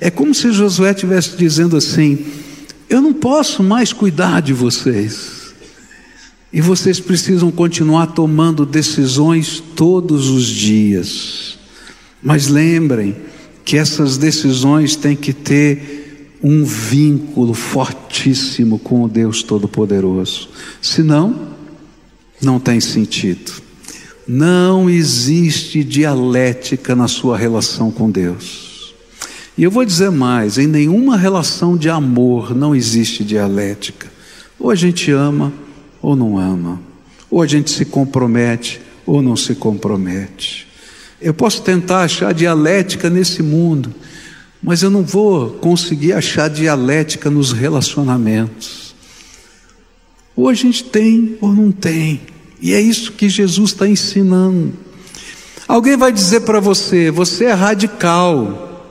É 0.00 0.10
como 0.10 0.34
se 0.34 0.50
Josué 0.50 0.90
estivesse 0.90 1.36
dizendo 1.36 1.76
assim: 1.76 2.26
Eu 2.88 3.00
não 3.00 3.12
posso 3.12 3.62
mais 3.62 3.92
cuidar 3.92 4.42
de 4.42 4.52
vocês. 4.52 5.54
E 6.52 6.60
vocês 6.60 6.98
precisam 6.98 7.50
continuar 7.50 8.08
tomando 8.08 8.64
decisões 8.64 9.62
todos 9.74 10.28
os 10.28 10.46
dias. 10.46 11.58
Mas 12.22 12.48
lembrem 12.48 13.14
que 13.64 13.76
essas 13.76 14.16
decisões 14.16 14.96
têm 14.96 15.14
que 15.14 15.32
ter 15.32 16.05
um 16.42 16.64
vínculo 16.64 17.54
fortíssimo 17.54 18.78
com 18.78 19.02
o 19.02 19.08
Deus 19.08 19.42
Todo-Poderoso. 19.42 20.48
Senão, 20.80 21.48
não 22.40 22.60
tem 22.60 22.80
sentido. 22.80 23.52
Não 24.28 24.90
existe 24.90 25.84
dialética 25.84 26.94
na 26.94 27.08
sua 27.08 27.36
relação 27.36 27.90
com 27.90 28.10
Deus. 28.10 28.94
E 29.56 29.62
eu 29.62 29.70
vou 29.70 29.84
dizer 29.84 30.10
mais: 30.10 30.58
em 30.58 30.66
nenhuma 30.66 31.16
relação 31.16 31.76
de 31.76 31.88
amor 31.88 32.54
não 32.54 32.74
existe 32.74 33.24
dialética. 33.24 34.08
Ou 34.58 34.70
a 34.70 34.74
gente 34.74 35.10
ama 35.10 35.52
ou 36.02 36.16
não 36.16 36.38
ama. 36.38 36.80
Ou 37.30 37.40
a 37.40 37.46
gente 37.46 37.70
se 37.70 37.84
compromete 37.84 38.80
ou 39.04 39.22
não 39.22 39.36
se 39.36 39.54
compromete. 39.54 40.66
Eu 41.20 41.32
posso 41.32 41.62
tentar 41.62 42.02
achar 42.02 42.34
dialética 42.34 43.08
nesse 43.08 43.42
mundo 43.42 43.94
mas 44.66 44.82
eu 44.82 44.90
não 44.90 45.04
vou 45.04 45.50
conseguir 45.50 46.12
achar 46.12 46.50
dialética 46.50 47.30
nos 47.30 47.52
relacionamentos. 47.52 48.96
Ou 50.34 50.48
a 50.48 50.54
gente 50.54 50.82
tem 50.82 51.38
ou 51.40 51.52
não 51.52 51.70
tem. 51.70 52.22
E 52.60 52.74
é 52.74 52.80
isso 52.80 53.12
que 53.12 53.28
Jesus 53.28 53.70
está 53.70 53.86
ensinando. 53.86 54.72
Alguém 55.68 55.96
vai 55.96 56.10
dizer 56.10 56.40
para 56.40 56.58
você: 56.58 57.12
você 57.12 57.44
é 57.44 57.52
radical. 57.52 58.84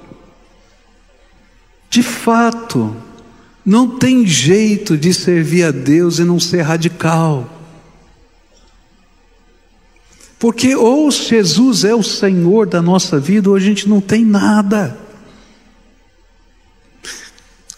De 1.90 2.02
fato, 2.02 2.96
não 3.66 3.98
tem 4.00 4.26
jeito 4.26 4.98
de 4.98 5.14
servir 5.14 5.64
a 5.64 5.72
Deus 5.72 6.20
e 6.20 6.24
não 6.24 6.40
ser 6.40 6.62
radical. 6.62 7.50
Porque 10.40 10.74
ou 10.74 11.12
Jesus 11.12 11.84
é 11.84 11.94
o 11.94 12.02
Senhor 12.02 12.66
da 12.66 12.82
nossa 12.82 13.20
vida, 13.20 13.50
ou 13.50 13.58
a 13.58 13.60
gente 13.60 13.90
não 13.90 14.00
tem 14.00 14.24
nada. 14.24 15.04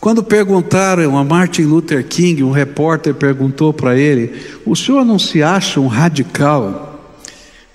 Quando 0.08 0.24
perguntaram 0.24 1.17
a 1.17 1.24
Martin 1.26 1.63
Luther 1.63 2.02
King, 2.02 2.41
um 2.41 2.52
repórter 2.52 3.13
perguntou 3.13 3.74
para 3.74 3.98
ele: 3.98 4.41
O 4.65 4.74
senhor 4.74 5.04
não 5.04 5.20
se 5.20 5.43
acha 5.43 5.82
um 5.82 5.88
radical? 5.88 7.13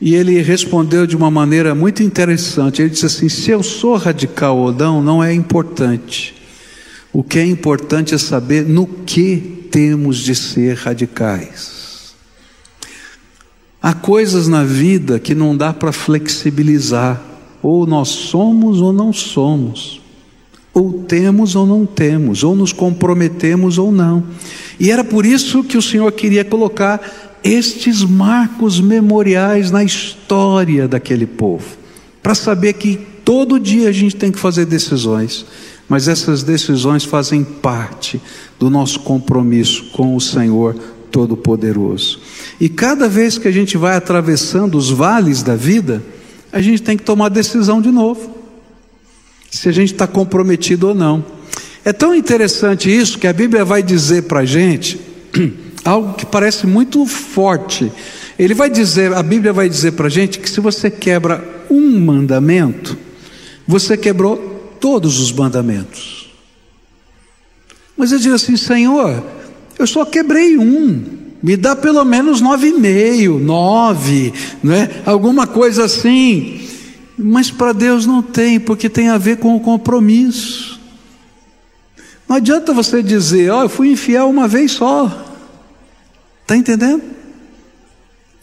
E 0.01 0.15
ele 0.15 0.41
respondeu 0.41 1.07
de 1.07 1.15
uma 1.15 1.31
maneira 1.31 1.75
muito 1.75 2.03
interessante. 2.03 2.81
Ele 2.81 2.89
disse 2.89 3.05
assim: 3.05 3.29
Se 3.29 3.51
eu 3.51 3.63
sou 3.63 3.99
radical 3.99 4.57
ou 4.57 4.73
não, 4.73 5.03
não 5.03 5.23
é 5.23 5.35
importante. 5.35 6.35
O 7.13 7.23
que 7.23 7.39
é 7.39 7.45
importante 7.45 8.15
é 8.15 8.19
saber 8.19 8.65
no 8.65 8.87
que 8.87 9.69
temos 9.71 10.17
de 10.17 10.35
ser 10.35 10.75
radicais. 10.79 12.15
Há 13.83 13.93
coisas 13.93 14.49
na 14.49 14.65
vida 14.65 15.21
que 15.21 15.35
não 15.35 15.55
dá 15.55 15.71
para 15.75 15.93
flexibilizar. 15.93 17.23
Ou 17.63 17.87
nós 17.87 18.09
somos 18.09 18.81
ou 18.81 18.91
não 18.91 19.13
somos. 19.13 20.02
Ou 20.75 20.93
temos 20.93 21.55
ou 21.55 21.67
não 21.67 21.85
temos, 21.85 22.43
ou 22.43 22.55
nos 22.55 22.73
comprometemos 22.73 23.77
ou 23.79 23.93
não. 23.93 24.25
E 24.81 24.91
era 24.91 25.05
por 25.05 25.27
isso 25.27 25.63
que 25.63 25.77
o 25.77 25.83
Senhor 25.83 26.11
queria 26.13 26.45
colocar 26.45 27.01
estes 27.45 28.03
marcos 28.03 28.81
memoriais 28.81 29.71
na 29.71 29.83
história 29.83 30.87
daquele 30.87 31.27
povo, 31.27 31.67
para 32.23 32.35
saber 32.35 32.75
que 32.75 32.97
todo 33.25 33.59
dia 33.59 33.89
a 33.89 33.93
gente 33.93 34.17
tem 34.17 34.31
que 34.31 34.39
fazer 34.39 34.65
decisões, 34.65 35.45
mas 35.89 36.09
essas 36.09 36.43
decisões 36.43 37.05
fazem 37.05 37.45
parte 37.45 38.21
do 38.59 38.71
nosso 38.71 39.01
compromisso 39.01 39.91
com 39.93 40.17
o 40.17 40.21
Senhor 40.21 40.75
Todo-Poderoso. 41.11 42.21
E 42.61 42.69
cada 42.69 43.09
vez 43.09 43.37
que 43.39 43.49
a 43.49 43.53
gente 43.53 43.77
vai 43.77 43.97
atravessando 43.97 44.79
os 44.79 44.91
vales 44.91 45.43
da 45.43 45.57
vida, 45.57 46.03
a 46.53 46.61
gente 46.63 46.83
tem 46.83 46.97
que 46.97 47.03
tomar 47.03 47.29
decisão 47.29 47.83
de 47.83 47.91
novo 47.91 48.42
se 49.53 49.69
a 49.69 49.73
gente 49.73 49.93
está 49.93 50.07
comprometido 50.07 50.89
ou 50.89 50.95
não. 50.95 51.23
É 51.85 51.93
tão 51.93 52.15
interessante 52.15 52.91
isso 52.91 53.19
que 53.19 53.27
a 53.27 53.33
Bíblia 53.33 53.65
vai 53.65 53.83
dizer 53.83 54.23
para 54.23 54.41
a 54.41 54.45
gente 54.47 54.99
algo 55.85 56.15
que 56.15 56.25
parece 56.25 56.67
muito 56.67 57.05
forte. 57.07 57.93
Ele 58.39 58.55
vai 58.55 58.71
dizer, 58.71 59.13
a 59.13 59.23
Bíblia 59.23 59.53
vai 59.53 59.69
dizer 59.69 59.93
para 59.93 60.07
a 60.07 60.11
gente 60.11 60.39
que 60.39 60.49
se 60.49 60.59
você 60.59 60.91
quebra 60.91 61.45
um 61.71 62.01
mandamento, 62.01 62.97
você 63.69 63.95
quebrou 63.95 64.75
todos 64.81 65.21
os 65.21 65.31
mandamentos. 65.31 66.33
Mas 67.95 68.11
eu 68.11 68.19
digo 68.19 68.35
assim, 68.35 68.57
Senhor, 68.57 69.23
eu 69.79 69.87
só 69.87 70.07
quebrei 70.07 70.57
um. 70.57 71.21
Me 71.43 71.59
dá 71.59 71.77
pelo 71.77 72.05
menos 72.07 72.41
nove 72.41 72.69
e 72.69 72.73
meio, 72.73 73.39
nove, 73.39 74.33
não 74.63 74.73
é? 74.73 75.03
Alguma 75.05 75.47
coisa 75.47 75.85
assim. 75.85 76.72
Mas 77.23 77.51
para 77.51 77.73
Deus 77.73 78.07
não 78.07 78.23
tem, 78.23 78.59
porque 78.59 78.89
tem 78.89 79.09
a 79.09 79.19
ver 79.19 79.39
com 79.39 79.55
o 79.55 79.61
compromisso. 79.61 80.81
Não 82.29 82.37
adianta 82.37 82.73
você 82.73 83.03
dizer, 83.03 83.51
ó, 83.51 83.61
oh, 83.61 83.63
eu 83.65 83.69
fui 83.69 83.91
infiel 83.91 84.29
uma 84.29 84.49
vez 84.49 84.73
só. 84.73 85.37
Está 86.43 86.57
entendendo? 86.57 87.03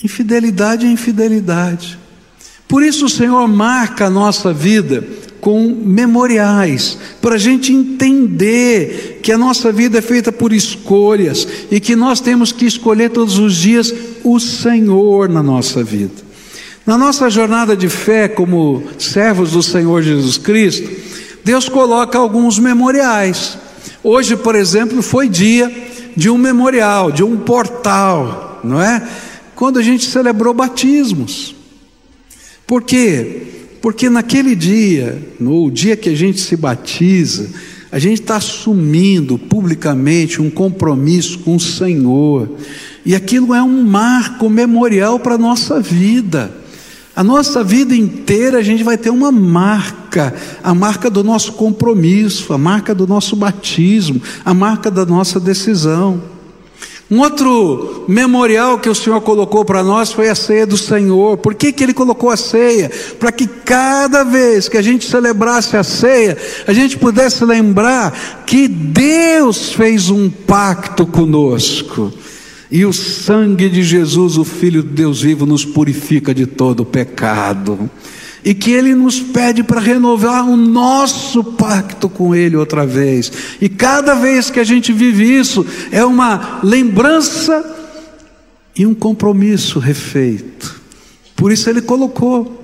Infidelidade 0.03 0.85
é 0.85 0.91
infidelidade. 0.91 1.99
Por 2.67 2.83
isso 2.83 3.05
o 3.05 3.09
Senhor 3.09 3.47
marca 3.47 4.05
a 4.05 4.09
nossa 4.09 4.53
vida 4.53 5.03
com 5.41 5.69
memoriais, 5.69 6.97
para 7.21 7.35
a 7.35 7.37
gente 7.37 7.71
entender 7.71 9.19
que 9.23 9.31
a 9.31 9.37
nossa 9.37 9.71
vida 9.71 9.97
é 9.97 10.01
feita 10.01 10.31
por 10.31 10.51
escolhas 10.51 11.47
e 11.71 11.79
que 11.79 11.95
nós 11.95 12.19
temos 12.19 12.51
que 12.51 12.65
escolher 12.65 13.09
todos 13.09 13.37
os 13.37 13.55
dias 13.55 13.93
o 14.23 14.39
Senhor 14.39 15.29
na 15.29 15.41
nossa 15.41 15.83
vida. 15.83 16.28
Na 16.89 16.97
nossa 16.97 17.29
jornada 17.29 17.77
de 17.77 17.87
fé 17.87 18.27
como 18.27 18.81
servos 18.97 19.51
do 19.51 19.61
Senhor 19.61 20.01
Jesus 20.01 20.39
Cristo, 20.39 20.89
Deus 21.45 21.69
coloca 21.69 22.17
alguns 22.17 22.57
memoriais. 22.57 23.59
Hoje, 24.03 24.35
por 24.35 24.55
exemplo, 24.55 25.03
foi 25.03 25.29
dia 25.29 25.71
de 26.17 26.31
um 26.31 26.37
memorial, 26.39 27.11
de 27.11 27.23
um 27.23 27.37
portal, 27.37 28.59
não 28.63 28.81
é? 28.81 29.07
Quando 29.53 29.77
a 29.77 29.83
gente 29.83 30.03
celebrou 30.03 30.51
batismos. 30.51 31.53
Por 32.65 32.81
quê? 32.81 33.43
Porque 33.83 34.09
naquele 34.09 34.55
dia, 34.55 35.21
no 35.39 35.69
dia 35.69 35.95
que 35.95 36.09
a 36.09 36.15
gente 36.15 36.41
se 36.41 36.55
batiza, 36.55 37.51
a 37.91 37.99
gente 37.99 38.21
está 38.21 38.37
assumindo 38.37 39.37
publicamente 39.37 40.41
um 40.41 40.49
compromisso 40.49 41.37
com 41.37 41.55
o 41.55 41.59
Senhor, 41.59 42.49
e 43.05 43.13
aquilo 43.13 43.53
é 43.53 43.61
um 43.61 43.83
marco 43.83 44.49
memorial 44.49 45.19
para 45.19 45.35
a 45.35 45.37
nossa 45.37 45.79
vida. 45.79 46.57
A 47.19 47.23
nossa 47.23 47.65
vida 47.65 47.93
inteira 47.93 48.59
a 48.59 48.61
gente 48.61 48.81
vai 48.81 48.97
ter 48.97 49.09
uma 49.09 49.29
marca, 49.29 50.33
a 50.63 50.73
marca 50.73 51.09
do 51.09 51.21
nosso 51.21 51.51
compromisso, 51.51 52.53
a 52.53 52.57
marca 52.57 52.95
do 52.95 53.05
nosso 53.05 53.35
batismo, 53.35 54.21
a 54.45 54.53
marca 54.53 54.89
da 54.89 55.05
nossa 55.05 55.37
decisão. 55.37 56.23
Um 57.11 57.19
outro 57.19 58.05
memorial 58.07 58.79
que 58.79 58.87
o 58.87 58.95
Senhor 58.95 59.19
colocou 59.19 59.65
para 59.65 59.83
nós 59.83 60.13
foi 60.13 60.29
a 60.29 60.35
ceia 60.35 60.65
do 60.65 60.77
Senhor. 60.77 61.35
Por 61.39 61.55
que, 61.55 61.73
que 61.73 61.83
Ele 61.83 61.93
colocou 61.93 62.29
a 62.29 62.37
ceia? 62.37 62.89
Para 63.19 63.33
que 63.33 63.47
cada 63.47 64.23
vez 64.23 64.69
que 64.69 64.77
a 64.77 64.81
gente 64.81 65.05
celebrasse 65.05 65.75
a 65.75 65.83
ceia, 65.83 66.37
a 66.65 66.71
gente 66.71 66.97
pudesse 66.97 67.43
lembrar 67.43 68.43
que 68.45 68.65
Deus 68.65 69.73
fez 69.73 70.09
um 70.09 70.29
pacto 70.29 71.05
conosco. 71.05 72.13
E 72.71 72.85
o 72.85 72.93
sangue 72.93 73.67
de 73.67 73.81
Jesus, 73.81 74.37
o 74.37 74.45
Filho 74.45 74.83
de 74.83 74.89
Deus 74.89 75.21
vivo, 75.21 75.45
nos 75.45 75.65
purifica 75.65 76.33
de 76.33 76.45
todo 76.45 76.85
pecado 76.85 77.89
e 78.43 78.53
que 78.53 78.71
Ele 78.71 78.95
nos 78.95 79.19
pede 79.19 79.63
para 79.63 79.81
renovar 79.81 80.47
o 80.47 80.55
nosso 80.55 81.43
pacto 81.43 82.07
com 82.07 82.33
Ele 82.33 82.55
outra 82.55 82.85
vez. 82.85 83.31
E 83.59 83.67
cada 83.67 84.13
vez 84.13 84.49
que 84.49 84.59
a 84.59 84.63
gente 84.63 84.93
vive 84.93 85.23
isso, 85.23 85.65
é 85.91 86.03
uma 86.05 86.59
lembrança 86.63 87.77
e 88.75 88.85
um 88.85 88.93
compromisso 88.93 89.79
refeito. 89.79 90.79
Por 91.35 91.51
isso 91.51 91.69
Ele 91.69 91.81
colocou. 91.81 92.57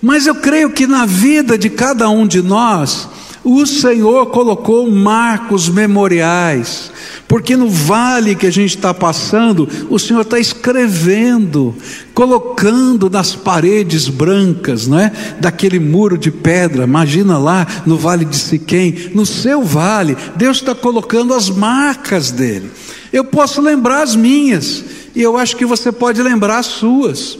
Mas 0.00 0.26
eu 0.26 0.34
creio 0.34 0.70
que 0.70 0.86
na 0.86 1.06
vida 1.06 1.58
de 1.58 1.68
cada 1.70 2.08
um 2.08 2.26
de 2.26 2.42
nós, 2.42 3.08
o 3.42 3.66
Senhor 3.66 4.26
colocou 4.26 4.90
marcos 4.90 5.68
memoriais 5.68 6.92
porque 7.28 7.54
no 7.54 7.68
vale 7.68 8.34
que 8.34 8.46
a 8.46 8.50
gente 8.50 8.74
está 8.74 8.94
passando, 8.94 9.68
o 9.90 9.98
Senhor 9.98 10.22
está 10.22 10.40
escrevendo, 10.40 11.76
colocando 12.14 13.10
nas 13.10 13.36
paredes 13.36 14.08
brancas, 14.08 14.86
não 14.86 14.98
é? 14.98 15.12
Daquele 15.38 15.78
muro 15.78 16.16
de 16.16 16.30
pedra, 16.30 16.84
imagina 16.84 17.36
lá 17.36 17.66
no 17.84 17.98
vale 17.98 18.24
de 18.24 18.36
Siquém, 18.36 19.10
no 19.14 19.26
seu 19.26 19.62
vale, 19.62 20.16
Deus 20.36 20.56
está 20.56 20.74
colocando 20.74 21.34
as 21.34 21.50
marcas 21.50 22.30
dele. 22.30 22.70
Eu 23.12 23.24
posso 23.24 23.60
lembrar 23.60 24.02
as 24.02 24.16
minhas, 24.16 24.82
e 25.14 25.20
eu 25.20 25.36
acho 25.36 25.54
que 25.54 25.66
você 25.66 25.92
pode 25.92 26.22
lembrar 26.22 26.58
as 26.58 26.66
suas. 26.66 27.38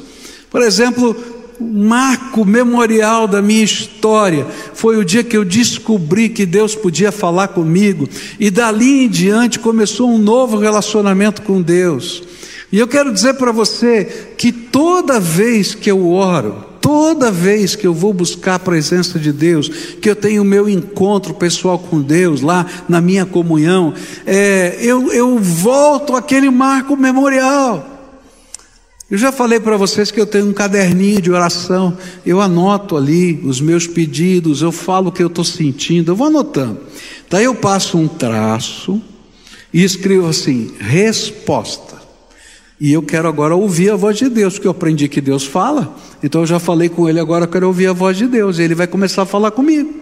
Por 0.51 0.61
exemplo, 0.61 1.17
marco 1.61 2.45
memorial 2.45 3.27
da 3.27 3.43
minha 3.43 3.65
história 3.65 4.47
foi 4.75 4.97
o 4.97 5.05
dia 5.05 5.25
que 5.25 5.37
eu 5.37 5.45
descobri 5.45 6.29
que 6.29 6.47
Deus 6.47 6.75
podia 6.75 7.11
falar 7.11 7.49
comigo, 7.49 8.09
e 8.39 8.51
dali 8.51 9.05
em 9.05 9.09
diante 9.09 9.59
começou 9.59 10.11
um 10.11 10.19
novo 10.19 10.57
relacionamento 10.57 11.43
com 11.43 11.61
Deus. 11.61 12.23
E 12.71 12.79
eu 12.79 12.87
quero 12.87 13.13
dizer 13.13 13.35
para 13.35 13.51
você 13.51 14.35
que 14.37 14.53
toda 14.53 15.19
vez 15.19 15.75
que 15.75 15.91
eu 15.91 16.11
oro, 16.11 16.65
toda 16.83 17.31
vez 17.31 17.75
que 17.75 17.87
eu 17.87 17.95
vou 17.95 18.13
buscar 18.13 18.57
a 18.57 18.59
presença 18.59 19.19
de 19.19 19.33
Deus, 19.33 19.69
que 20.01 20.09
eu 20.09 20.17
tenho 20.17 20.43
o 20.43 20.45
meu 20.45 20.69
encontro 20.69 21.35
pessoal 21.35 21.79
com 21.79 22.01
Deus, 22.01 22.43
lá 22.43 22.67
na 22.89 23.01
minha 23.01 23.25
comunhão, 23.25 23.95
é, 24.27 24.77
eu, 24.81 25.13
eu 25.13 25.39
volto 25.39 26.15
àquele 26.15 26.51
marco 26.51 26.97
memorial. 26.97 27.98
Eu 29.11 29.17
já 29.17 29.33
falei 29.33 29.59
para 29.59 29.77
vocês 29.79 30.11
que 30.11 30.21
eu 30.21 30.27
tenho 30.27 30.51
um 30.51 30.53
caderninho 30.53 31.23
de 31.23 31.31
oração, 31.31 31.97
eu 32.27 32.43
anoto 32.43 32.95
ali 32.95 33.41
os 33.43 33.59
meus 33.59 33.87
pedidos, 33.87 34.61
eu 34.61 34.71
falo 34.71 35.09
o 35.09 35.13
que 35.13 35.23
eu 35.23 35.29
estou 35.29 35.45
sentindo, 35.45 36.13
eu 36.13 36.17
vou 36.17 36.27
anotando. 36.27 36.81
Daí 37.31 37.45
eu 37.45 37.55
passo 37.55 37.97
um 37.97 38.07
traço 38.07 39.01
e 39.73 39.83
escrevo 39.83 40.29
assim: 40.29 40.73
resposta. 40.79 41.97
E 42.79 42.93
eu 42.93 43.03
quero 43.03 43.27
agora 43.27 43.57
ouvir 43.57 43.91
a 43.91 43.97
voz 43.97 44.19
de 44.19 44.29
Deus, 44.29 44.55
porque 44.55 44.67
eu 44.67 44.73
aprendi 44.73 45.09
que 45.09 45.23
Deus 45.23 45.45
fala, 45.45 45.97
então 46.23 46.43
eu 46.43 46.47
já 46.47 46.59
falei 46.59 46.91
com 46.91 47.09
ele, 47.09 47.19
agora 47.19 47.45
eu 47.45 47.49
quero 47.49 47.67
ouvir 47.67 47.87
a 47.87 47.95
voz 47.95 48.17
de 48.17 48.27
Deus, 48.27 48.59
e 48.59 48.63
ele 48.63 48.75
vai 48.75 48.87
começar 48.87 49.23
a 49.23 49.27
falar 49.27 49.51
comigo. 49.51 49.93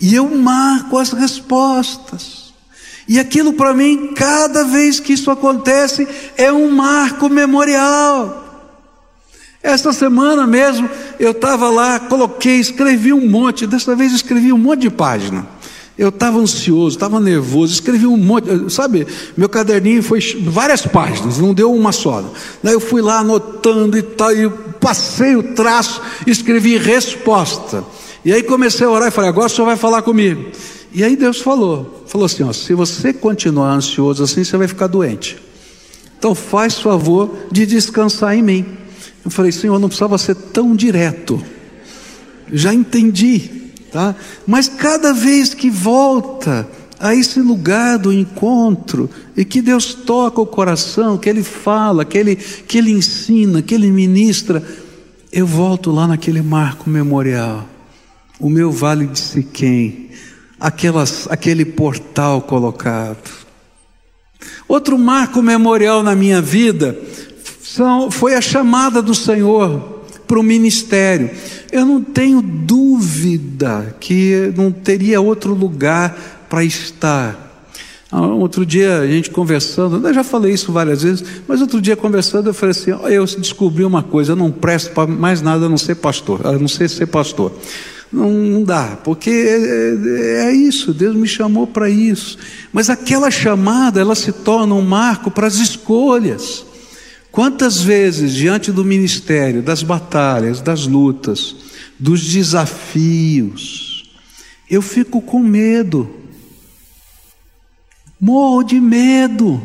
E 0.00 0.14
eu 0.14 0.26
marco 0.36 0.96
as 0.96 1.12
respostas. 1.12 2.47
E 3.08 3.18
aquilo 3.18 3.54
para 3.54 3.72
mim, 3.72 4.12
cada 4.14 4.64
vez 4.64 5.00
que 5.00 5.14
isso 5.14 5.30
acontece, 5.30 6.06
é 6.36 6.52
um 6.52 6.70
marco 6.70 7.28
memorial. 7.30 8.44
Esta 9.62 9.92
semana 9.92 10.46
mesmo, 10.46 10.88
eu 11.18 11.30
estava 11.32 11.70
lá, 11.70 11.98
coloquei, 11.98 12.60
escrevi 12.60 13.12
um 13.12 13.28
monte, 13.28 13.66
dessa 13.66 13.96
vez 13.96 14.12
escrevi 14.12 14.52
um 14.52 14.58
monte 14.58 14.82
de 14.82 14.90
página. 14.90 15.46
Eu 15.96 16.10
estava 16.10 16.38
ansioso, 16.38 16.96
estava 16.96 17.18
nervoso, 17.18 17.72
escrevi 17.72 18.06
um 18.06 18.16
monte, 18.16 18.70
sabe? 18.70 19.04
Meu 19.36 19.48
caderninho 19.48 20.00
foi 20.00 20.20
várias 20.44 20.86
páginas, 20.86 21.38
não 21.38 21.52
deu 21.52 21.74
uma 21.74 21.90
só. 21.90 22.22
Daí 22.62 22.74
eu 22.74 22.78
fui 22.78 23.02
lá 23.02 23.18
anotando 23.18 23.98
e 23.98 24.02
tal, 24.02 24.32
e 24.32 24.48
passei 24.78 25.34
o 25.34 25.54
traço, 25.54 26.00
escrevi 26.24 26.76
resposta. 26.76 27.82
E 28.24 28.32
aí 28.32 28.44
comecei 28.44 28.86
a 28.86 28.90
orar 28.90 29.08
e 29.08 29.10
falei: 29.10 29.30
agora 29.30 29.48
o 29.48 29.50
senhor 29.50 29.66
vai 29.66 29.76
falar 29.76 30.02
comigo. 30.02 30.52
E 30.92 31.04
aí 31.04 31.16
Deus 31.16 31.40
falou: 31.40 32.04
falou 32.06 32.24
assim, 32.24 32.42
ó, 32.42 32.52
se 32.52 32.74
você 32.74 33.12
continuar 33.12 33.72
ansioso 33.72 34.22
assim, 34.22 34.44
você 34.44 34.56
vai 34.56 34.68
ficar 34.68 34.86
doente. 34.86 35.36
Então 36.18 36.34
faz 36.34 36.78
favor 36.78 37.36
de 37.50 37.64
descansar 37.66 38.36
em 38.36 38.42
mim. 38.42 38.66
Eu 39.24 39.30
falei, 39.30 39.52
Senhor, 39.52 39.78
não 39.78 39.88
precisava 39.88 40.18
ser 40.18 40.34
tão 40.34 40.74
direto. 40.74 41.42
Já 42.52 42.72
entendi, 42.72 43.50
tá? 43.92 44.16
Mas 44.46 44.68
cada 44.68 45.12
vez 45.12 45.54
que 45.54 45.70
volta 45.70 46.66
a 46.98 47.14
esse 47.14 47.40
lugar 47.40 47.98
do 47.98 48.12
encontro 48.12 49.08
e 49.36 49.44
que 49.44 49.62
Deus 49.62 49.94
toca 49.94 50.40
o 50.40 50.46
coração, 50.46 51.16
que 51.16 51.28
Ele 51.28 51.42
fala, 51.42 52.04
que 52.04 52.18
Ele, 52.18 52.36
que 52.36 52.78
Ele 52.78 52.90
ensina, 52.90 53.62
que 53.62 53.74
Ele 53.74 53.90
ministra, 53.90 54.62
eu 55.32 55.46
volto 55.46 55.90
lá 55.90 56.08
naquele 56.08 56.42
marco 56.42 56.90
memorial, 56.90 57.68
o 58.40 58.48
meu 58.48 58.72
vale 58.72 59.06
de 59.06 59.18
Siquém, 59.18 60.08
aquelas, 60.58 61.26
aquele 61.30 61.64
portal 61.64 62.42
colocado. 62.42 63.46
Outro 64.66 64.98
marco 64.98 65.42
memorial 65.42 66.02
na 66.02 66.14
minha 66.14 66.40
vida 66.40 66.98
são, 67.62 68.10
foi 68.10 68.34
a 68.34 68.40
chamada 68.40 69.00
do 69.00 69.14
Senhor 69.14 70.04
para 70.26 70.38
o 70.38 70.42
ministério. 70.42 71.30
Eu 71.72 71.84
não 71.84 72.02
tenho 72.02 72.42
dúvida 72.42 73.96
que 73.98 74.52
não 74.56 74.70
teria 74.70 75.20
outro 75.20 75.54
lugar 75.54 76.46
para 76.48 76.64
estar. 76.64 77.46
Ah, 78.10 78.26
outro 78.26 78.64
dia 78.64 79.00
a 79.00 79.06
gente 79.06 79.30
conversando, 79.30 80.06
eu 80.06 80.14
já 80.14 80.24
falei 80.24 80.52
isso 80.52 80.72
várias 80.72 81.02
vezes, 81.02 81.22
mas 81.46 81.60
outro 81.60 81.78
dia 81.78 81.94
conversando 81.94 82.48
eu 82.48 82.54
falei 82.54 82.70
assim: 82.70 82.90
eu 82.90 83.24
descobri 83.24 83.84
uma 83.84 84.02
coisa, 84.02 84.32
eu 84.32 84.36
não 84.36 84.50
presto 84.50 84.92
para 84.92 85.06
mais 85.06 85.42
nada 85.42 85.66
a 85.66 85.68
não 85.68 85.76
ser 85.76 85.96
pastor, 85.96 86.46
a 86.46 86.52
não 86.52 86.68
ser 86.68 86.88
ser 86.88 87.06
pastor. 87.06 87.52
Não, 88.10 88.30
não 88.30 88.64
dá, 88.64 88.98
porque 89.04 89.30
é, 89.30 90.46
é, 90.46 90.46
é 90.46 90.52
isso, 90.52 90.94
Deus 90.94 91.14
me 91.14 91.28
chamou 91.28 91.66
para 91.66 91.90
isso. 91.90 92.38
Mas 92.72 92.88
aquela 92.88 93.30
chamada, 93.30 94.00
ela 94.00 94.14
se 94.14 94.32
torna 94.32 94.74
um 94.74 94.82
marco 94.82 95.30
para 95.30 95.46
as 95.46 95.56
escolhas. 95.56 96.64
Quantas 97.30 97.80
vezes, 97.82 98.32
diante 98.32 98.72
do 98.72 98.84
ministério, 98.84 99.62
das 99.62 99.82
batalhas, 99.82 100.62
das 100.62 100.86
lutas, 100.86 101.54
dos 101.98 102.24
desafios, 102.24 104.10
eu 104.70 104.80
fico 104.80 105.20
com 105.20 105.38
medo, 105.38 106.08
morro 108.18 108.62
de 108.62 108.80
medo. 108.80 109.62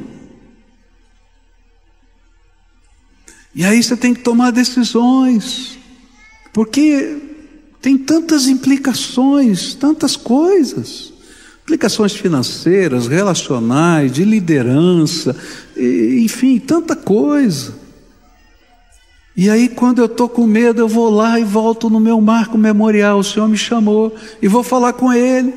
E 3.55 3.63
aí 3.63 3.81
você 3.81 3.95
tem 3.95 4.13
que 4.13 4.21
tomar 4.21 4.51
decisões, 4.51 5.77
porque 6.51 7.32
tem 7.83 7.97
tantas 7.97 8.47
implicações, 8.47 9.75
tantas 9.75 10.15
coisas. 10.15 11.11
Implicações 11.63 12.13
financeiras, 12.13 13.07
relacionais, 13.07 14.09
de 14.09 14.23
liderança, 14.23 15.35
enfim, 15.77 16.59
tanta 16.59 16.95
coisa. 16.95 17.73
E 19.35 19.49
aí, 19.49 19.67
quando 19.67 19.99
eu 19.99 20.05
estou 20.05 20.29
com 20.29 20.47
medo, 20.47 20.79
eu 20.79 20.87
vou 20.87 21.09
lá 21.09 21.37
e 21.37 21.43
volto 21.43 21.89
no 21.89 21.99
meu 21.99 22.21
marco 22.21 22.57
memorial. 22.57 23.19
O 23.19 23.23
Senhor 23.23 23.49
me 23.49 23.57
chamou 23.57 24.15
e 24.41 24.47
vou 24.47 24.63
falar 24.63 24.93
com 24.93 25.11
Ele. 25.11 25.53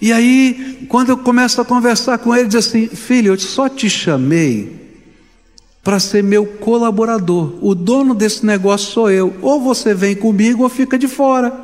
E 0.00 0.12
aí, 0.12 0.86
quando 0.88 1.08
eu 1.08 1.16
começo 1.16 1.60
a 1.60 1.64
conversar 1.64 2.18
com 2.18 2.32
Ele, 2.32 2.46
diz 2.46 2.64
assim: 2.66 2.86
Filho, 2.86 3.32
eu 3.32 3.38
só 3.40 3.68
te 3.68 3.90
chamei 3.90 4.85
para 5.86 6.00
ser 6.00 6.20
meu 6.20 6.44
colaborador. 6.44 7.54
O 7.60 7.72
dono 7.72 8.12
desse 8.12 8.44
negócio 8.44 8.90
sou 8.92 9.08
eu. 9.08 9.32
Ou 9.40 9.60
você 9.60 9.94
vem 9.94 10.16
comigo 10.16 10.64
ou 10.64 10.68
fica 10.68 10.98
de 10.98 11.06
fora. 11.06 11.56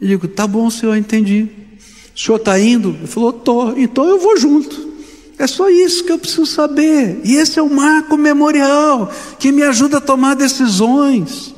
Eu 0.00 0.08
digo, 0.08 0.26
tá 0.26 0.46
bom, 0.46 0.70
senhor, 0.70 0.96
entendi. 0.96 1.46
O 2.16 2.18
senhor 2.18 2.38
está 2.38 2.58
indo? 2.58 2.96
Ele 2.98 3.06
falou, 3.06 3.30
tô. 3.30 3.72
Então 3.76 4.08
eu 4.08 4.18
vou 4.18 4.38
junto. 4.38 4.88
É 5.38 5.46
só 5.46 5.68
isso 5.68 6.02
que 6.02 6.12
eu 6.12 6.18
preciso 6.18 6.46
saber. 6.46 7.20
E 7.24 7.34
esse 7.34 7.58
é 7.58 7.62
o 7.62 7.68
marco 7.68 8.16
memorial 8.16 9.12
que 9.38 9.52
me 9.52 9.62
ajuda 9.62 9.98
a 9.98 10.00
tomar 10.00 10.34
decisões. 10.34 11.54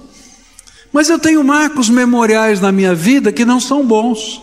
Mas 0.93 1.09
eu 1.09 1.17
tenho 1.17 1.45
marcos 1.45 1.89
memoriais 1.89 2.61
na 2.61 2.73
minha 2.73 2.93
vida 2.93 3.31
que 3.31 3.45
não 3.45 3.61
são 3.61 3.87
bons. 3.87 4.43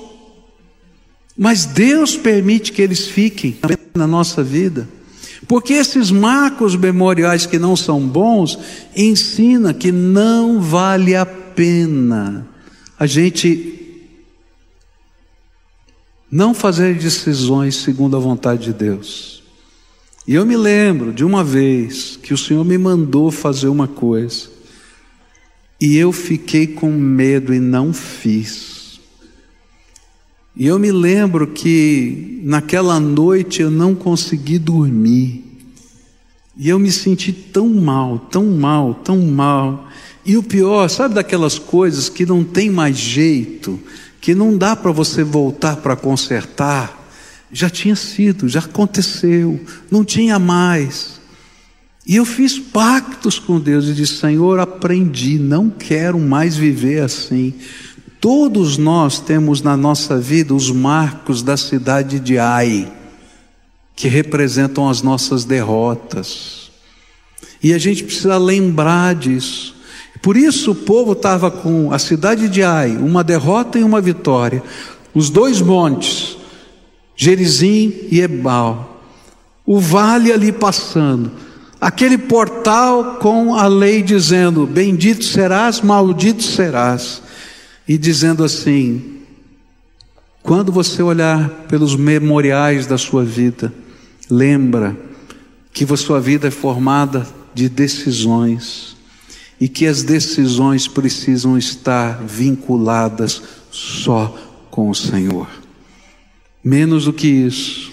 Mas 1.38 1.66
Deus 1.66 2.16
permite 2.16 2.72
que 2.72 2.82
eles 2.82 3.06
fiquem 3.08 3.58
na 3.94 4.08
nossa 4.08 4.42
vida 4.42 4.88
Porque 5.48 5.74
esses 5.74 6.10
marcos 6.12 6.76
memoriais 6.76 7.46
que 7.46 7.60
não 7.60 7.76
são 7.76 8.00
bons 8.02 8.58
ensina 8.96 9.74
que 9.74 9.92
não 9.92 10.62
vale 10.62 11.16
a 11.16 11.26
pena 11.26 12.48
a 12.98 13.06
gente 13.06 13.74
não 16.32 16.54
fazer 16.54 16.96
decisões 16.96 17.76
segundo 17.76 18.16
a 18.16 18.20
vontade 18.20 18.64
de 18.64 18.74
Deus. 18.74 19.44
E 20.26 20.36
eu 20.36 20.46
me 20.46 20.56
lembro 20.56 21.12
de 21.12 21.24
uma 21.24 21.44
vez 21.44 22.18
que 22.22 22.34
o 22.34 22.38
Senhor 22.38 22.64
me 22.64 22.78
mandou 22.78 23.30
fazer 23.30 23.68
uma 23.68 23.88
coisa, 23.88 24.50
e 25.82 25.98
eu 25.98 26.14
fiquei 26.14 26.66
com 26.66 26.92
medo 26.92 27.54
e 27.54 27.60
não 27.60 27.92
fiz. 27.92 28.73
E 30.56 30.68
eu 30.68 30.78
me 30.78 30.92
lembro 30.92 31.48
que 31.48 32.42
naquela 32.44 33.00
noite 33.00 33.62
eu 33.62 33.72
não 33.72 33.96
consegui 33.96 34.60
dormir. 34.60 35.44
E 36.56 36.70
eu 36.70 36.78
me 36.78 36.92
senti 36.92 37.34
tão 37.34 37.68
mal, 37.70 38.20
tão 38.20 38.46
mal, 38.46 38.94
tão 38.94 39.20
mal. 39.20 39.88
E 40.24 40.38
o 40.38 40.44
pior, 40.44 40.88
sabe 40.90 41.16
daquelas 41.16 41.58
coisas 41.58 42.08
que 42.08 42.26
não 42.26 42.44
tem 42.44 42.70
mais 42.70 42.98
jeito, 42.98 43.80
que 44.22 44.36
não 44.36 44.56
dá 44.56 44.76
para 44.76 44.92
você 44.92 45.24
voltar 45.24 45.78
para 45.78 45.96
consertar? 45.96 47.02
Já 47.52 47.70
tinha 47.70 47.96
sido, 47.96 48.48
já 48.48 48.60
aconteceu, 48.60 49.60
não 49.90 50.06
tinha 50.06 50.38
mais. 50.38 51.20
E 52.06 52.16
eu 52.18 52.26
fiz 52.26 52.60
pactos 52.60 53.40
com 53.40 53.60
Deus 53.60 53.86
e 53.88 53.94
disse: 53.94 54.18
Senhor, 54.18 54.60
aprendi, 54.60 55.40
não 55.40 55.70
quero 55.70 56.20
mais 56.20 56.56
viver 56.56 57.02
assim. 57.02 57.54
Todos 58.24 58.78
nós 58.78 59.20
temos 59.20 59.62
na 59.62 59.76
nossa 59.76 60.18
vida 60.18 60.54
os 60.54 60.72
marcos 60.72 61.44
da 61.44 61.58
cidade 61.58 62.22
de 62.22 62.40
Ai, 62.40 62.90
que 63.98 64.08
representam 64.08 64.88
as 64.88 65.02
nossas 65.02 65.44
derrotas. 65.44 66.72
E 67.62 67.74
a 67.74 67.78
gente 67.78 68.02
precisa 68.02 68.38
lembrar 68.38 69.14
disso. 69.14 69.76
Por 70.22 70.38
isso 70.38 70.72
o 70.72 70.76
povo 70.76 71.12
estava 71.12 71.52
com 71.52 71.92
a 71.92 72.00
cidade 72.00 72.48
de 72.48 72.64
Ai, 72.64 72.96
uma 72.96 73.26
derrota 73.26 73.78
e 73.78 73.84
uma 73.84 74.00
vitória. 74.00 74.64
Os 75.14 75.30
dois 75.30 75.60
montes, 75.60 76.38
Gerizim 77.18 77.94
e 78.10 78.22
Ebal. 78.22 79.04
O 79.66 79.82
vale 79.82 80.32
ali 80.32 80.54
passando. 80.54 81.30
Aquele 81.82 82.18
portal 82.18 83.18
com 83.20 83.54
a 83.54 83.68
lei 83.68 84.02
dizendo: 84.02 84.66
Bendito 84.66 85.26
serás, 85.26 85.82
maldito 85.82 86.42
serás. 86.42 87.22
E 87.88 87.98
dizendo 87.98 88.44
assim: 88.44 89.22
quando 90.42 90.72
você 90.72 91.02
olhar 91.02 91.50
pelos 91.68 91.96
memoriais 91.96 92.86
da 92.86 92.98
sua 92.98 93.24
vida, 93.24 93.74
lembra 94.30 94.98
que 95.74 95.84
a 95.84 95.98
sua 95.98 96.20
vida 96.20 96.48
é 96.48 96.52
formada 96.52 97.28
de 97.54 97.70
decisões 97.70 98.96
e 99.60 99.68
que 99.68 99.86
as 99.86 100.04
decisões 100.04 100.88
precisam 100.88 101.58
estar 101.58 102.22
vinculadas 102.24 103.42
só 103.72 104.38
com 104.70 104.90
o 104.90 104.96
Senhor. 104.96 105.48
Menos 106.64 107.06
do 107.06 107.14
que 107.14 107.28
isso 107.28 107.92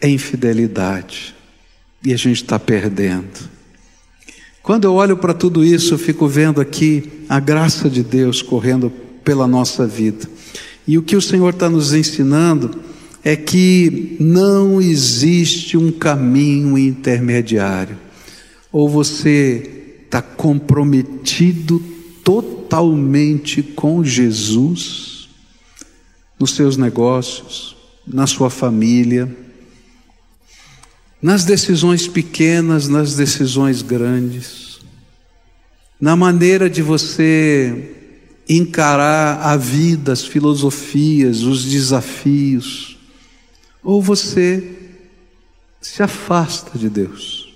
é 0.00 0.08
infidelidade 0.08 1.34
e 2.04 2.12
a 2.12 2.16
gente 2.16 2.42
está 2.42 2.58
perdendo. 2.58 3.51
Quando 4.62 4.84
eu 4.84 4.94
olho 4.94 5.16
para 5.16 5.34
tudo 5.34 5.64
isso, 5.64 5.94
eu 5.94 5.98
fico 5.98 6.28
vendo 6.28 6.60
aqui 6.60 7.24
a 7.28 7.40
graça 7.40 7.90
de 7.90 8.02
Deus 8.02 8.40
correndo 8.40 8.92
pela 9.24 9.48
nossa 9.48 9.86
vida. 9.86 10.28
E 10.86 10.96
o 10.96 11.02
que 11.02 11.16
o 11.16 11.22
Senhor 11.22 11.50
está 11.50 11.68
nos 11.68 11.92
ensinando 11.92 12.70
é 13.24 13.34
que 13.34 14.16
não 14.20 14.80
existe 14.80 15.76
um 15.76 15.90
caminho 15.90 16.78
intermediário. 16.78 17.98
Ou 18.70 18.88
você 18.88 19.98
está 20.04 20.22
comprometido 20.22 21.82
totalmente 22.22 23.62
com 23.62 24.04
Jesus, 24.04 25.28
nos 26.38 26.52
seus 26.52 26.76
negócios, 26.76 27.76
na 28.06 28.28
sua 28.28 28.48
família, 28.48 29.28
nas 31.22 31.44
decisões 31.44 32.08
pequenas, 32.08 32.88
nas 32.88 33.14
decisões 33.14 33.80
grandes, 33.80 34.80
na 36.00 36.16
maneira 36.16 36.68
de 36.68 36.82
você 36.82 37.94
encarar 38.48 39.38
a 39.40 39.56
vida, 39.56 40.12
as 40.12 40.24
filosofias, 40.24 41.42
os 41.42 41.64
desafios, 41.64 42.98
ou 43.82 44.02
você 44.02 44.78
se 45.80 46.02
afasta 46.02 46.76
de 46.76 46.90
Deus 46.90 47.52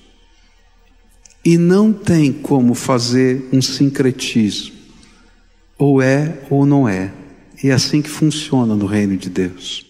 e 1.47 1.57
não 1.57 1.93
tem 1.93 2.33
como 2.33 2.75
fazer 2.75 3.49
um 3.53 3.63
sincretismo. 3.63 4.75
Ou 5.79 6.03
é 6.03 6.41
ou 6.51 6.67
não 6.67 6.89
é. 6.89 7.13
E 7.63 7.69
é 7.69 7.73
assim 7.73 8.03
que 8.03 8.11
funciona 8.11 8.75
no 8.75 8.85
reino 8.85 9.17
de 9.17 9.31
Deus. 9.31 9.86